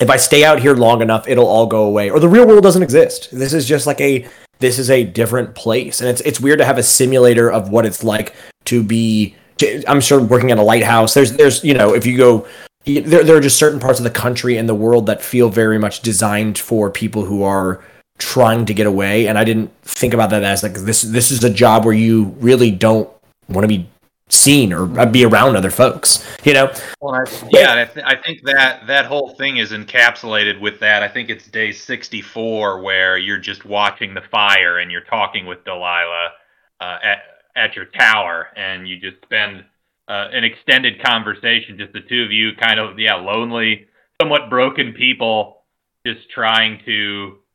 [0.00, 2.62] if I stay out here long enough, it'll all go away, or the real world
[2.62, 3.28] doesn't exist.
[3.30, 4.26] This is just like a
[4.60, 7.84] this is a different place, and it's it's weird to have a simulator of what
[7.84, 8.34] it's like
[8.64, 9.34] to be.
[9.58, 11.14] to- I'm sure working at a lighthouse.
[11.14, 12.46] There's there's you know if you go.
[12.86, 15.78] There, there are just certain parts of the country and the world that feel very
[15.78, 17.84] much designed for people who are
[18.18, 21.42] trying to get away and i didn't think about that as like this this is
[21.44, 23.08] a job where you really don't
[23.48, 23.88] want to be
[24.30, 28.42] seen or be around other folks you know Well, I, yeah, I, th- I think
[28.42, 31.02] that that whole thing is encapsulated with that.
[31.02, 35.64] I think it's day 64 where you're just watching the fire and you're talking with
[35.64, 36.32] Delilah
[36.80, 37.22] uh, at
[37.58, 39.64] at your tower, and you just spend
[40.06, 43.86] uh, an extended conversation, just the two of you, kind of yeah, lonely,
[44.22, 45.64] somewhat broken people,
[46.06, 47.47] just trying to uh,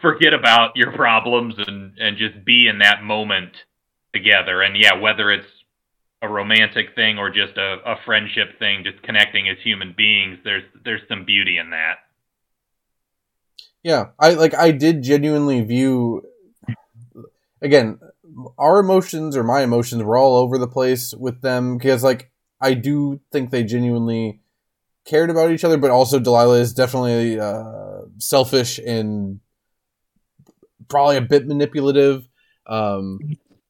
[0.00, 3.52] forget about your problems and and just be in that moment
[4.14, 4.62] together.
[4.62, 5.46] And yeah, whether it's
[6.22, 10.64] a romantic thing or just a, a friendship thing, just connecting as human beings, there's
[10.84, 11.96] there's some beauty in that.
[13.82, 14.54] Yeah, I like.
[14.54, 16.22] I did genuinely view.
[17.60, 17.98] Again,
[18.58, 22.30] our emotions or my emotions were all over the place with them because, like,
[22.60, 24.40] I do think they genuinely
[25.04, 29.40] cared about each other, but also Delilah is definitely uh, selfish and
[30.88, 32.28] probably a bit manipulative.
[32.66, 33.18] Um,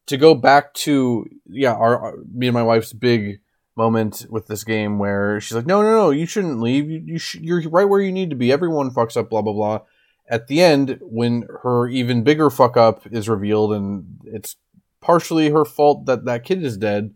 [0.06, 3.40] to go back to yeah, our, our me and my wife's big
[3.76, 6.90] moment with this game where she's like, "No, no, no, you shouldn't leave.
[6.90, 8.52] You, you sh- you're right where you need to be.
[8.52, 9.30] Everyone fucks up.
[9.30, 9.80] Blah blah blah."
[10.28, 14.56] At the end, when her even bigger fuck up is revealed, and it's
[15.00, 17.14] partially her fault that that kid is dead.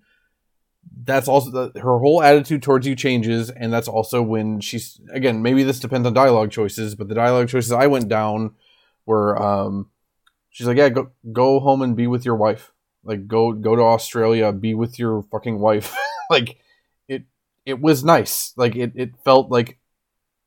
[1.04, 5.42] That's also the, her whole attitude towards you changes, and that's also when she's again.
[5.42, 8.54] Maybe this depends on dialogue choices, but the dialogue choices I went down
[9.06, 9.90] were um,
[10.50, 12.72] she's like, "Yeah, go go home and be with your wife.
[13.04, 15.94] Like go go to Australia, be with your fucking wife."
[16.30, 16.58] like
[17.08, 17.24] it
[17.64, 18.52] it was nice.
[18.56, 19.78] Like it it felt like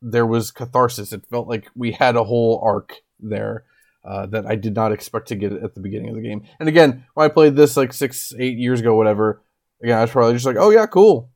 [0.02, 1.14] there was catharsis.
[1.14, 3.66] It felt like we had a whole arc there
[4.04, 6.44] uh, that I did not expect to get at the beginning of the game.
[6.60, 9.42] And again, when I played this like six eight years ago, whatever.
[9.82, 11.30] Again, I was probably just like, "Oh yeah, cool."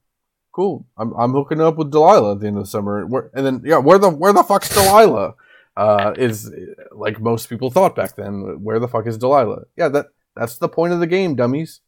[0.53, 0.85] Cool.
[0.97, 3.07] I'm, I'm hooking up with Delilah at the end of the summer.
[3.07, 5.33] Where, and then yeah, where the where the fuck's Delilah?
[5.75, 6.51] Uh, is
[6.91, 8.61] like most people thought back then.
[8.63, 9.63] Where the fuck is Delilah?
[9.75, 11.81] Yeah, that that's the point of the game, dummies.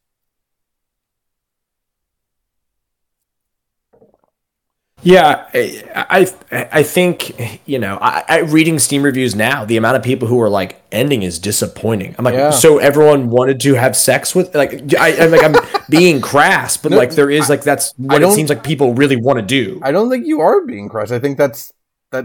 [5.02, 5.46] Yeah,
[5.94, 10.26] I I, think you know, I, I reading Steam reviews now, the amount of people
[10.26, 12.16] who are like ending is disappointing.
[12.18, 12.50] I'm like, Yeah.
[12.50, 15.54] so everyone wanted to have sex with like I, I'm like I'm
[15.90, 19.16] being crass, but No, like there is like that's what it seems like people really
[19.16, 19.78] want to do.
[19.82, 21.12] I don't think you are being crass.
[21.12, 21.72] I think that's
[22.10, 22.24] that.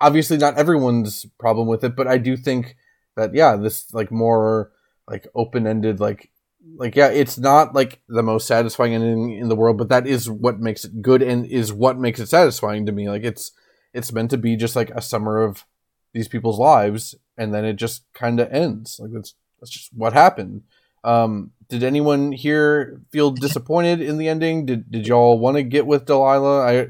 [0.00, 2.76] Obviously, not everyone's problem with it, but I do think
[3.16, 4.72] that yeah, this like more
[5.08, 6.30] like open ended, like
[6.76, 10.28] like yeah, it's not like the most satisfying ending in the world, but that is
[10.28, 13.08] what makes it good and is what makes it satisfying to me.
[13.08, 13.52] Like it's
[13.92, 15.64] it's meant to be just like a summer of
[16.12, 18.98] these people's lives, and then it just kind of ends.
[19.00, 20.62] Like that's that's just what happened.
[21.02, 24.66] Um, did anyone here feel disappointed in the ending?
[24.66, 26.66] Did did y'all want to get with Delilah?
[26.66, 26.80] I,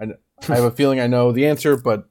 [0.00, 0.14] I
[0.48, 2.08] I have a feeling I know the answer, but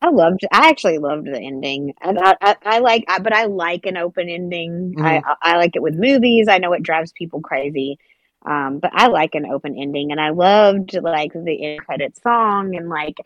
[0.00, 0.40] I loved.
[0.52, 1.94] I actually loved the ending.
[2.00, 4.94] And I, I, I like, I, but I like an open ending.
[4.98, 6.48] I, I, I like it with movies.
[6.48, 7.98] I know it drives people crazy,
[8.44, 10.10] um, but I like an open ending.
[10.10, 13.16] And I loved like the end credit song, and like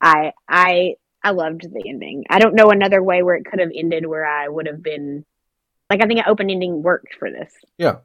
[0.00, 2.24] I, I, I loved the ending.
[2.28, 5.24] I don't know another way where it could have ended where I would have been.
[5.88, 7.52] Like I think an open ending worked for this.
[7.78, 7.98] Yeah,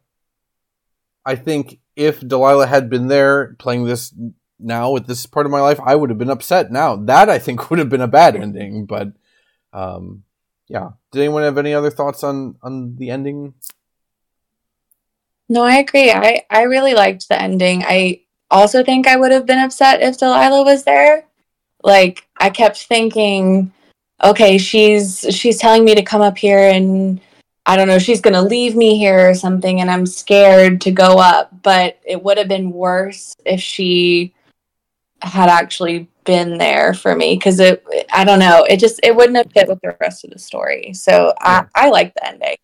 [1.26, 4.14] I think if Delilah had been there playing this
[4.60, 6.72] now at this part of my life, I would have been upset.
[6.72, 9.10] Now that I think would have been a bad ending, but
[9.74, 10.24] um,
[10.68, 10.90] yeah.
[11.12, 13.54] Did anyone have any other thoughts on on the ending?
[15.50, 16.12] No, I agree.
[16.12, 17.84] I, I really liked the ending.
[17.84, 18.22] I
[18.52, 21.26] also think I would have been upset if Delilah was there.
[21.84, 23.72] Like I kept thinking,
[24.24, 27.20] okay, she's she's telling me to come up here and
[27.66, 30.92] I don't know, she's going to leave me here or something and I'm scared to
[30.92, 31.50] go up.
[31.64, 34.34] But it would have been worse if she
[35.22, 39.38] had actually been there for me because it, I don't know, it just, it wouldn't
[39.38, 40.94] have fit with the rest of the story.
[40.94, 42.56] So I, I like the ending.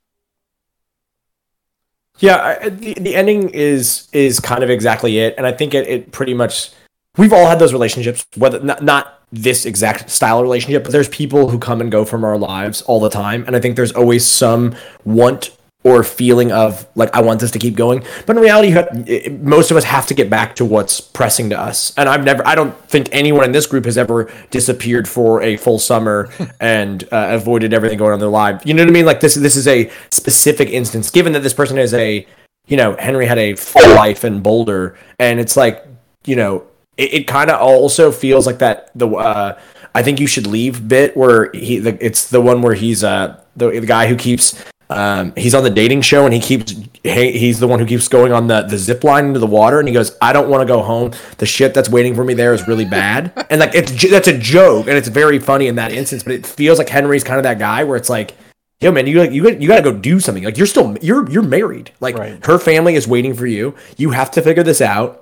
[2.19, 5.86] Yeah, I, the, the ending is is kind of exactly it, and I think it,
[5.86, 6.72] it pretty much
[7.18, 11.10] we've all had those relationships, whether not, not this exact style of relationship, but there's
[11.10, 13.91] people who come and go from our lives all the time, and I think there's
[13.91, 15.55] always some want
[15.86, 18.03] or feeling of like I want this to keep going.
[18.26, 21.52] But in reality, you have, most of us have to get back to what's pressing
[21.52, 21.94] to us.
[21.95, 25.57] And I've never, I don't think anyone in this group has ever disappeared for a
[25.57, 26.30] full summer
[26.60, 28.64] and uh, avoided everything going on in their life.
[28.66, 29.06] You know what I mean?
[29.06, 31.12] Like this, this is a specific instance.
[31.12, 32.26] Given that this person is a,
[32.66, 35.86] you know, Henry had a full life in Boulder, and it's like,
[36.26, 36.66] you know,
[36.98, 39.07] it, it kind of also feels like that the.
[39.07, 39.60] uh
[39.94, 43.41] I think you should leave bit where he the, it's the one where he's uh
[43.56, 47.32] the, the guy who keeps um, he's on the dating show and he keeps hey,
[47.32, 49.88] he's the one who keeps going on the, the zip line into the water and
[49.88, 51.12] he goes i don't want to go home.
[51.40, 53.32] The shit that's waiting for me there is really bad.
[53.49, 56.45] And like it's that's a joke and it's very funny in that instance but it
[56.45, 58.36] feels like henry's kind of that guy where it's like
[58.82, 60.44] yo man you like you you got to go do something.
[60.44, 61.91] Like you're still you're you're married.
[61.99, 62.45] Like Right.
[62.45, 63.74] her family is waiting for you.
[63.98, 65.22] You have to figure this out.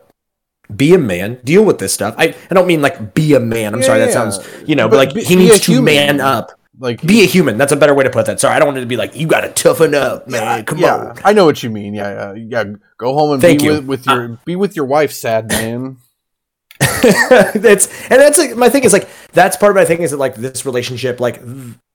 [0.76, 1.40] Be a man.
[1.44, 2.16] Deal with this stuff.
[2.18, 3.74] I, I don't mean like be a man.
[3.74, 5.86] I'm Yeah, sorry that sounds you know But but, like be- he needs to human.
[5.94, 8.60] man up Like be a human that's a better way to put that sorry i
[8.60, 11.20] don't want it to be like you got to toughen up man come yeah, on
[11.24, 11.94] I know what you mean.
[11.94, 12.74] Yeah, yeah, yeah.
[12.98, 13.72] Go home and Thank be you.
[13.74, 15.98] with, with your uh, be with your wife, sad man.
[16.80, 20.18] that's and that's like my thing is like that's part of my thing is that
[20.18, 21.42] like this relationship like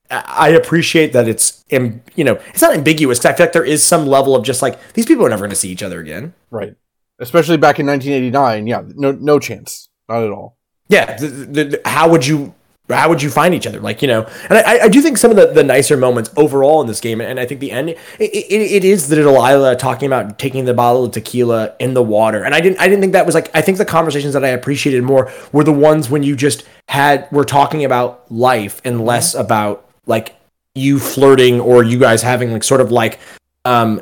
[0.09, 4.07] I appreciate that it's you know it's not ambiguous I feel like there is some
[4.07, 6.33] level of just like these people are never going to see each other again.
[6.49, 6.75] right.
[7.21, 8.65] Especially back in 1989.
[8.65, 9.89] Yeah, no, no chance.
[10.07, 10.57] Not at all.
[10.87, 12.55] Yeah, the, the, the- how would you
[12.89, 13.79] how would you find each other?
[13.79, 16.81] Like you know, and I, I do think some of the, the nicer moments overall
[16.81, 20.07] in this game, and I think the end it, it, it is the Delilah talking
[20.07, 23.13] about taking the bottle of tequila in the water, and I didn't I didn't think
[23.13, 26.23] that was like I think the conversations that I appreciated more were the ones when
[26.23, 30.35] you just had were talking about life and less about like
[30.75, 33.19] you flirting or you guys having like sort of like
[33.65, 34.01] um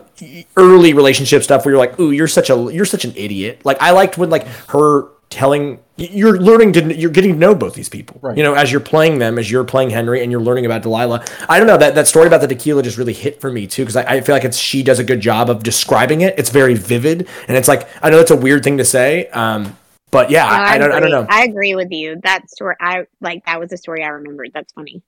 [0.55, 3.61] early relationship stuff where you're like ooh you're such a you're such an idiot.
[3.65, 7.73] Like i liked when like her telling you're learning to you're getting to know both
[7.73, 8.37] these people Right.
[8.37, 11.25] you know as you're playing them as you're playing henry and you're learning about delilah
[11.49, 13.81] i don't know that that story about the tequila just really hit for me too
[13.83, 16.49] because I, I feel like it's she does a good job of describing it it's
[16.51, 19.75] very vivid and it's like i know it's a weird thing to say um
[20.11, 22.19] but yeah No, I, I don't i don't know I agree with you.
[22.23, 23.45] That story, I like.
[23.45, 24.51] That was a story I remembered.
[24.53, 25.01] That's funny.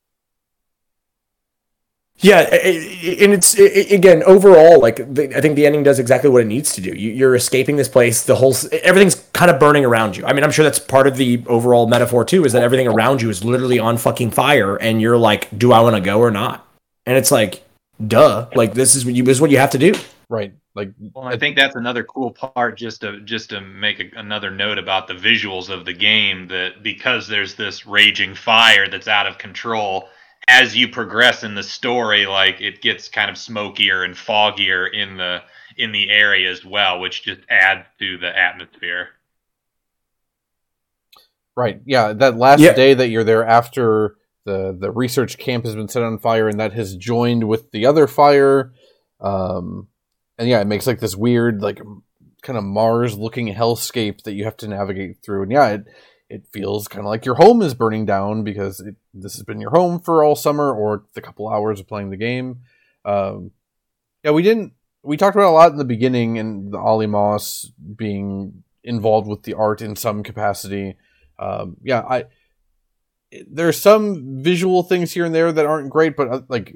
[2.22, 6.00] Yeah, i- i- and it's i- i- again overall like I think the ending does
[6.00, 6.90] exactly what it needs to do.
[6.90, 8.24] You, you're escaping this place.
[8.24, 10.26] The whole everything's kind of burning around you.
[10.26, 12.44] I mean, I'm sure that's part of the overall metaphor too.
[12.46, 15.80] Is that everything around you is literally on fucking fire, and you're like, do I
[15.80, 16.68] want to go or not?
[17.06, 17.64] And it's like,
[18.06, 19.94] duh, like this is what you this is what you have to do.
[20.30, 20.54] Right.
[20.76, 22.78] Like Well, I think that's another cool part.
[22.78, 26.84] Just to just to make a, another note about the visuals of the game, that
[26.84, 30.10] because there's this raging fire that's out of control,
[30.50, 35.18] as you progress in the story, like it gets kind of smokier and foggier in
[35.18, 35.44] the
[35.78, 39.10] in the area as well, which just adds to the atmosphere.
[41.56, 41.82] Right.
[41.86, 42.74] Yeah, that last Yeah.
[42.74, 44.16] day that you're there after
[44.46, 47.86] the the research camp has been set on fire and that has joined with the
[47.86, 48.74] other fire.
[49.20, 49.88] Um
[50.38, 51.82] and yeah, it makes like this weird like
[52.42, 55.44] kind of Mars looking hellscape that you have to navigate through.
[55.44, 55.86] And yeah, it
[56.30, 59.60] it feels kind of like your home is burning down because it, this has been
[59.60, 62.62] your home for all summer or the couple hours of playing the game.
[63.06, 63.52] Um
[64.24, 64.74] yeah, we didn't
[65.04, 69.44] we talked about a lot in the beginning and the Olly Moss being involved with
[69.44, 70.96] the art in some capacity
[71.40, 72.26] um, yeah, I
[73.48, 76.76] there's some visual things here and there that aren't great, but uh, like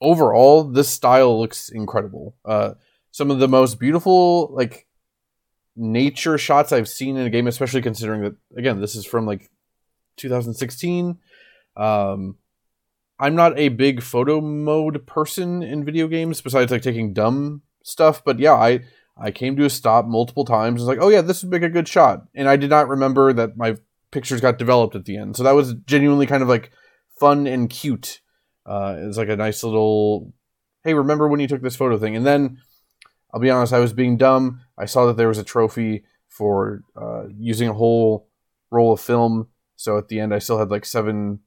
[0.00, 2.34] overall, this style looks incredible.
[2.44, 2.74] Uh,
[3.10, 4.86] some of the most beautiful like
[5.78, 9.50] nature shots I've seen in a game, especially considering that again, this is from like
[10.16, 11.18] 2016.
[11.76, 12.36] Um,
[13.20, 18.22] I'm not a big photo mode person in video games, besides like taking dumb stuff.
[18.24, 18.80] But yeah, I
[19.16, 20.80] I came to a stop multiple times.
[20.80, 23.32] was like, oh yeah, this would make a good shot, and I did not remember
[23.32, 23.76] that my
[24.10, 25.36] pictures got developed at the end.
[25.36, 26.70] So that was genuinely kind of like
[27.18, 28.20] fun and cute.
[28.64, 30.32] Uh, it's like a nice little,
[30.84, 32.16] hey, remember when you took this photo thing?
[32.16, 32.58] And then
[33.32, 34.60] I'll be honest, I was being dumb.
[34.78, 38.28] I saw that there was a trophy for uh, using a whole
[38.70, 39.48] roll of film.
[39.76, 41.40] So at the end, I still had like seven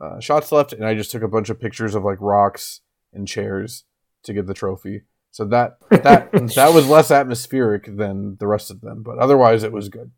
[0.00, 2.80] uh, shots left, and I just took a bunch of pictures of like rocks
[3.12, 3.84] and chairs
[4.24, 5.02] to get the trophy.
[5.30, 9.72] So that that that was less atmospheric than the rest of them, but otherwise it
[9.72, 10.12] was good.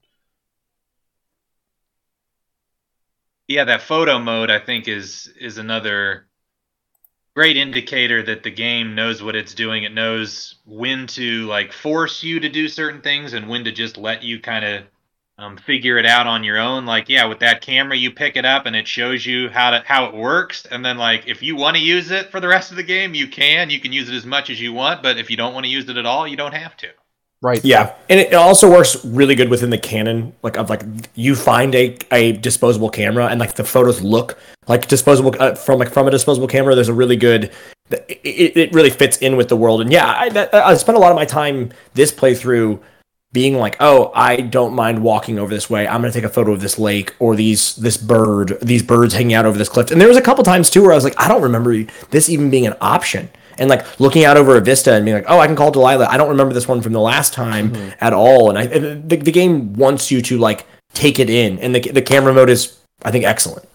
[3.48, 6.25] Yeah, that photo mode I think is is another
[7.36, 9.84] great indicator that the game knows what it's doing.
[9.84, 13.98] It knows when to like force you to do certain things and when to just
[13.98, 14.84] let you kind of
[15.36, 16.86] um, figure it out on your own.
[16.86, 19.82] Like, yeah, with that camera, you pick it up and it shows you how to
[19.84, 20.64] how it works.
[20.64, 23.14] And then, like, if you want to use it for the rest of the game,
[23.14, 23.68] you can.
[23.68, 25.02] You can use it as much as you want.
[25.02, 26.88] But if you don't want to use it at all, you don't have to.
[27.42, 27.62] Right.
[27.64, 30.34] Yeah, and it also works really good within the canon.
[30.42, 30.82] Like of like
[31.14, 34.38] you find a, a disposable camera and like the photos look
[34.68, 36.74] like disposable uh, from like from a disposable camera.
[36.74, 37.52] There's a really good.
[37.90, 41.12] It, it really fits in with the world, and yeah, I, I spent a lot
[41.12, 42.80] of my time this playthrough
[43.32, 45.86] being like, oh, I don't mind walking over this way.
[45.86, 49.34] I'm gonna take a photo of this lake or these this bird, these birds hanging
[49.34, 49.90] out over this cliff.
[49.90, 52.30] And there was a couple times too where I was like, I don't remember this
[52.30, 53.28] even being an option.
[53.58, 56.06] And like looking out over a vista and being like, oh, I can call Delilah.
[56.06, 57.90] I don't remember this one from the last time mm-hmm.
[58.00, 58.50] at all.
[58.50, 62.02] And I the, the game wants you to like take it in, and the the
[62.02, 63.68] camera mode is I think excellent.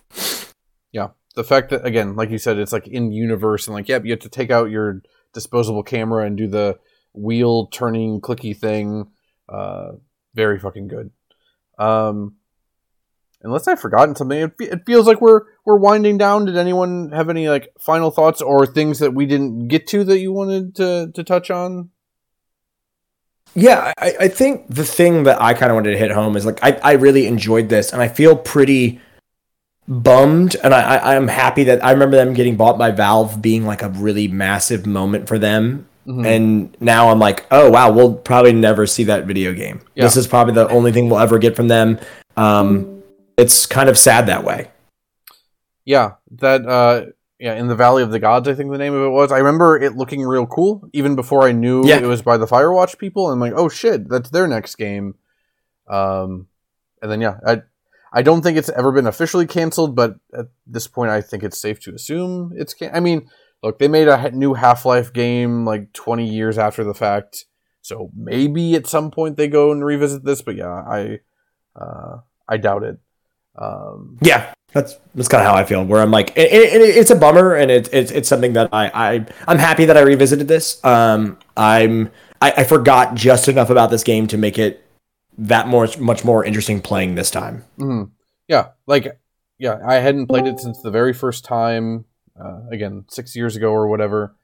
[0.91, 4.05] Yeah, the fact that again, like you said, it's like in universe and like, yep,
[4.05, 5.01] you have to take out your
[5.33, 6.77] disposable camera and do the
[7.13, 9.07] wheel turning clicky thing
[9.49, 9.91] uh,
[10.33, 11.11] very fucking good.
[11.77, 12.35] Um,
[13.41, 16.45] unless I've forgotten something, it, it feels like we're we're winding down.
[16.45, 20.19] Did anyone have any like final thoughts or things that we didn't get to that
[20.19, 21.89] you wanted to to touch on?
[23.53, 26.45] Yeah, I, I think the thing that I kind of wanted to hit home is
[26.45, 29.01] like I, I really enjoyed this, and I feel pretty
[29.87, 33.65] bummed, and I, I I'm happy that I remember them getting bought by Valve being
[33.65, 36.25] like a really massive moment for them Mm-hmm.
[36.25, 39.81] And now I'm like, oh wow, we'll probably never see that video game.
[39.95, 40.05] Yeah.
[40.05, 41.99] This is probably the only thing we'll ever get from them.
[42.35, 43.03] Um,
[43.37, 44.69] it's kind of sad that way.
[45.85, 47.05] Yeah, that uh,
[47.39, 49.31] yeah, in the Valley of the Gods, I think the name of it was.
[49.31, 51.97] I remember it looking real cool even before I knew yeah.
[51.97, 53.31] it was by the Firewatch people.
[53.31, 55.15] And I'm like, oh shit, that's their next game.
[55.87, 56.47] Um,
[57.01, 57.63] and then yeah, I
[58.13, 61.59] I don't think it's ever been officially canceled, but at this point, I think it's
[61.59, 62.73] safe to assume it's.
[62.73, 63.29] Can- I mean,
[63.63, 67.45] look, they made a new Half Life game like 20 years after the fact,
[67.81, 70.41] so maybe at some point they go and revisit this.
[70.41, 71.19] But yeah, I
[71.75, 72.17] uh,
[72.47, 72.99] I doubt it.
[73.55, 75.83] Um, yeah, that's that's kind of how I feel.
[75.83, 78.91] Where I'm like, it, it, it's a bummer, and it, it, it's something that I,
[78.93, 80.83] I I'm happy that I revisited this.
[80.83, 82.11] Um, I'm
[82.41, 84.85] I, I forgot just enough about this game to make it
[85.37, 87.65] that more much more interesting playing this time.
[87.77, 88.11] Mm-hmm.
[88.47, 89.19] Yeah, like
[89.57, 92.05] yeah, I hadn't played it since the very first time
[92.39, 94.35] uh, again six years ago or whatever.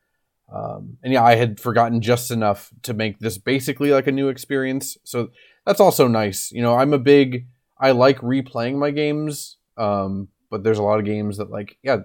[0.54, 4.30] Um, and yeah, I had forgotten just enough to make this basically like a new
[4.30, 4.98] experience.
[5.04, 5.30] So
[5.66, 6.52] that's also nice.
[6.52, 7.48] You know, I'm a big
[7.80, 11.98] I like replaying my games, um, but there's a lot of games that like yeah,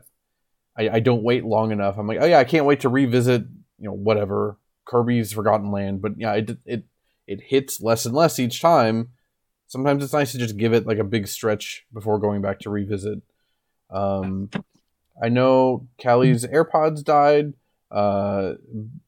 [0.77, 1.99] I, I don't wait long enough.
[1.99, 3.43] I'm like oh yeah, I can't wait to revisit
[3.79, 6.03] you know whatever Kirby's Forgotten Land.
[6.03, 6.85] But yeah, it it
[7.27, 9.11] it hits less and less each time.
[9.67, 12.71] Sometimes it's nice to just give it like a big stretch before going back to
[12.71, 13.23] revisit.
[13.91, 14.51] Um,
[15.23, 17.55] I know Callie's AirPods died.
[17.91, 18.55] Uh,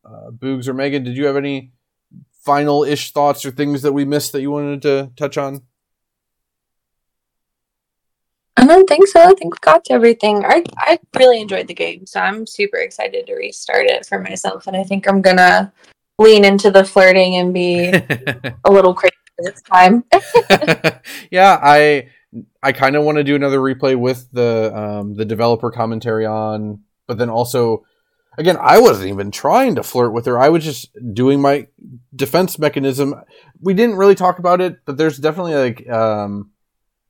[0.04, 1.72] uh, Boogs or Megan, did you have any
[2.32, 5.62] final ish thoughts or things that we missed that you wanted to touch on?
[8.56, 9.20] I don't think so.
[9.20, 10.44] I think we got to everything.
[10.44, 14.66] I I really enjoyed the game, so I'm super excited to restart it for myself.
[14.66, 15.72] And I think I'm gonna
[16.18, 17.88] lean into the flirting and be
[18.64, 20.04] a little crazy this time.
[21.30, 22.08] yeah, I
[22.62, 26.82] I kind of want to do another replay with the um, the developer commentary on,
[27.06, 27.84] but then also,
[28.38, 30.38] again, I wasn't even trying to flirt with her.
[30.38, 31.68] I was just doing my
[32.14, 33.14] defense mechanism.
[33.60, 36.50] We didn't really talk about it, but there's definitely like um,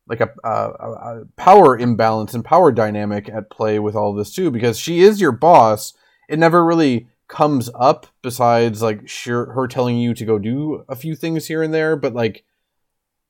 [0.08, 4.50] like a, a, a power imbalance and power dynamic at play with all this too,
[4.50, 5.94] because she is your boss.
[6.28, 11.14] It never really comes up besides like her telling you to go do a few
[11.16, 12.44] things here and there, but like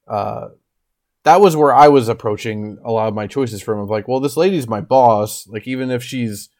[0.08, 0.48] uh
[1.22, 4.20] that was where I was approaching a lot of my choices from of like, well,
[4.20, 5.46] this lady's my boss.
[5.48, 6.50] Like, even if she's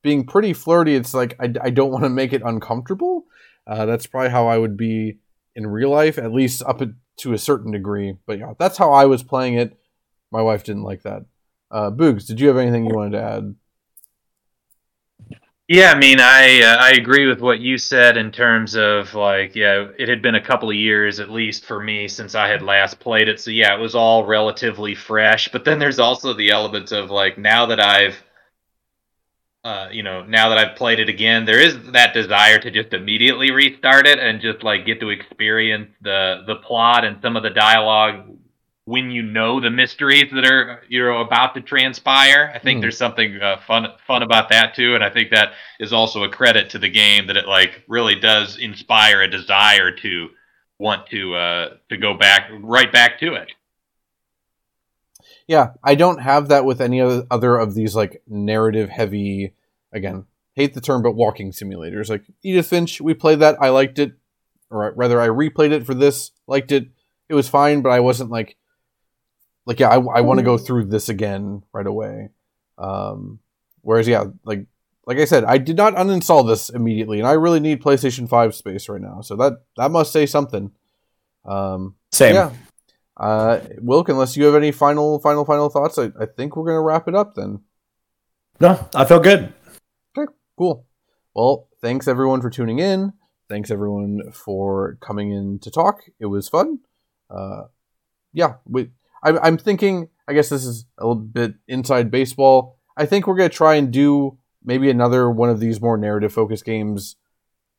[0.00, 3.26] being pretty flirty, it's like I, I don't want to make it uncomfortable.
[3.66, 5.18] Uh, that's probably how I would be
[5.54, 6.80] in real life, at least up
[7.18, 8.16] to a certain degree.
[8.26, 9.76] But yeah, that's how I was playing it.
[10.30, 11.24] My wife didn't like that.
[11.70, 13.54] Uh, Boogs, did you have anything you wanted to add?
[15.66, 19.56] Yeah, I mean, I uh, I agree with what you said in terms of like,
[19.56, 22.60] yeah, it had been a couple of years at least for me since I had
[22.60, 23.40] last played it.
[23.40, 25.48] So yeah, it was all relatively fresh.
[25.50, 28.22] But then there's also the elements of like now that I've
[29.64, 32.92] uh, you know, now that I've played it again, there is that desire to just
[32.92, 37.42] immediately restart it and just like get to experience the the plot and some of
[37.42, 38.28] the dialogue
[38.84, 42.52] when you know the mysteries that are you know about to transpire.
[42.54, 42.82] I think mm.
[42.82, 46.28] there's something uh, fun fun about that too, and I think that is also a
[46.28, 50.28] credit to the game that it like really does inspire a desire to
[50.78, 53.50] want to uh, to go back right back to it.
[55.46, 59.54] Yeah, I don't have that with any other of these like narrative heavy
[59.92, 62.08] again hate the term, but walking simulators.
[62.08, 63.60] Like Edith Finch, we played that.
[63.60, 64.12] I liked it,
[64.70, 66.30] or rather, I replayed it for this.
[66.46, 66.88] Liked it.
[67.28, 68.56] It was fine, but I wasn't like,
[69.66, 72.30] like yeah, I, I want to go through this again right away.
[72.78, 73.40] Um,
[73.82, 74.66] whereas yeah, like
[75.06, 78.54] like I said, I did not uninstall this immediately, and I really need PlayStation Five
[78.54, 79.20] space right now.
[79.22, 80.72] So that that must say something.
[81.44, 82.34] Um, Same.
[82.34, 82.52] yeah.
[83.16, 86.82] Uh, Wilk, unless you have any final, final, final thoughts, I, I think we're gonna
[86.82, 87.60] wrap it up then.
[88.60, 89.52] No, I feel good.
[90.16, 90.86] Okay, Cool.
[91.34, 93.12] Well, thanks everyone for tuning in.
[93.48, 96.02] Thanks everyone for coming in to talk.
[96.20, 96.78] It was fun.
[97.28, 97.64] Uh,
[98.32, 98.90] yeah, we,
[99.22, 100.08] I, I'm thinking.
[100.26, 102.78] I guess this is a little bit inside baseball.
[102.96, 106.64] I think we're gonna try and do maybe another one of these more narrative focused
[106.64, 107.16] games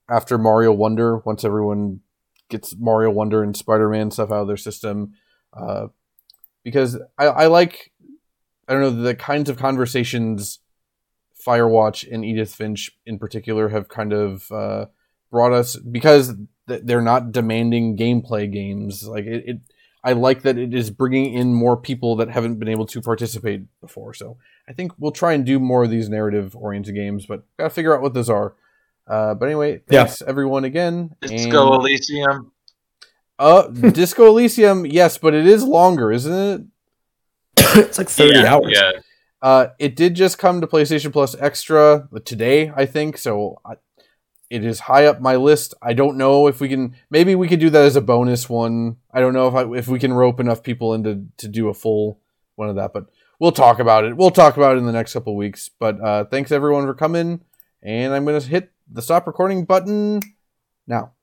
[0.09, 1.17] after Mario Wonder.
[1.17, 2.01] Once everyone
[2.49, 5.13] gets Mario Wonder and Spider Man stuff out of their system,
[5.55, 5.87] uh,
[6.63, 7.91] because I, I like
[8.67, 10.59] I don't know the kinds of conversations
[11.45, 14.85] Firewatch and Edith Finch in particular have kind of uh,
[15.31, 16.33] brought us because
[16.67, 19.03] th- they're not demanding gameplay games.
[19.07, 19.57] Like it, it,
[20.03, 23.63] I like that it is bringing in more people that haven't been able to participate
[23.81, 24.13] before.
[24.15, 24.37] So
[24.67, 27.95] I think we'll try and do more of these narrative oriented games, but gotta figure
[27.95, 28.55] out what those are.
[29.07, 30.05] Uh, but anyway, Yeah.
[30.05, 31.15] thanks everyone again.
[31.21, 32.51] Disco and- go Elysium.
[33.39, 36.61] Uh, Disco Elysium, yes, but it is longer, isn't it?
[37.77, 38.71] it's like 30 yeah, hours.
[38.73, 38.91] Yeah.
[39.41, 43.17] Uh, it did just come to PlayStation Plus Extra today, I think.
[43.17, 43.75] So I,
[44.49, 45.73] it is high up my list.
[45.81, 46.95] I don't know if we can.
[47.09, 48.97] Maybe we could do that as a bonus one.
[49.11, 51.73] I don't know if I, if we can rope enough people into to do a
[51.73, 52.19] full
[52.55, 53.07] one of that, but
[53.39, 54.15] we'll talk about it.
[54.15, 55.69] We'll talk about it in the next couple weeks.
[55.69, 57.41] But uh, thanks everyone for coming,
[57.81, 60.21] and I'm gonna hit the stop recording button
[60.87, 61.14] now.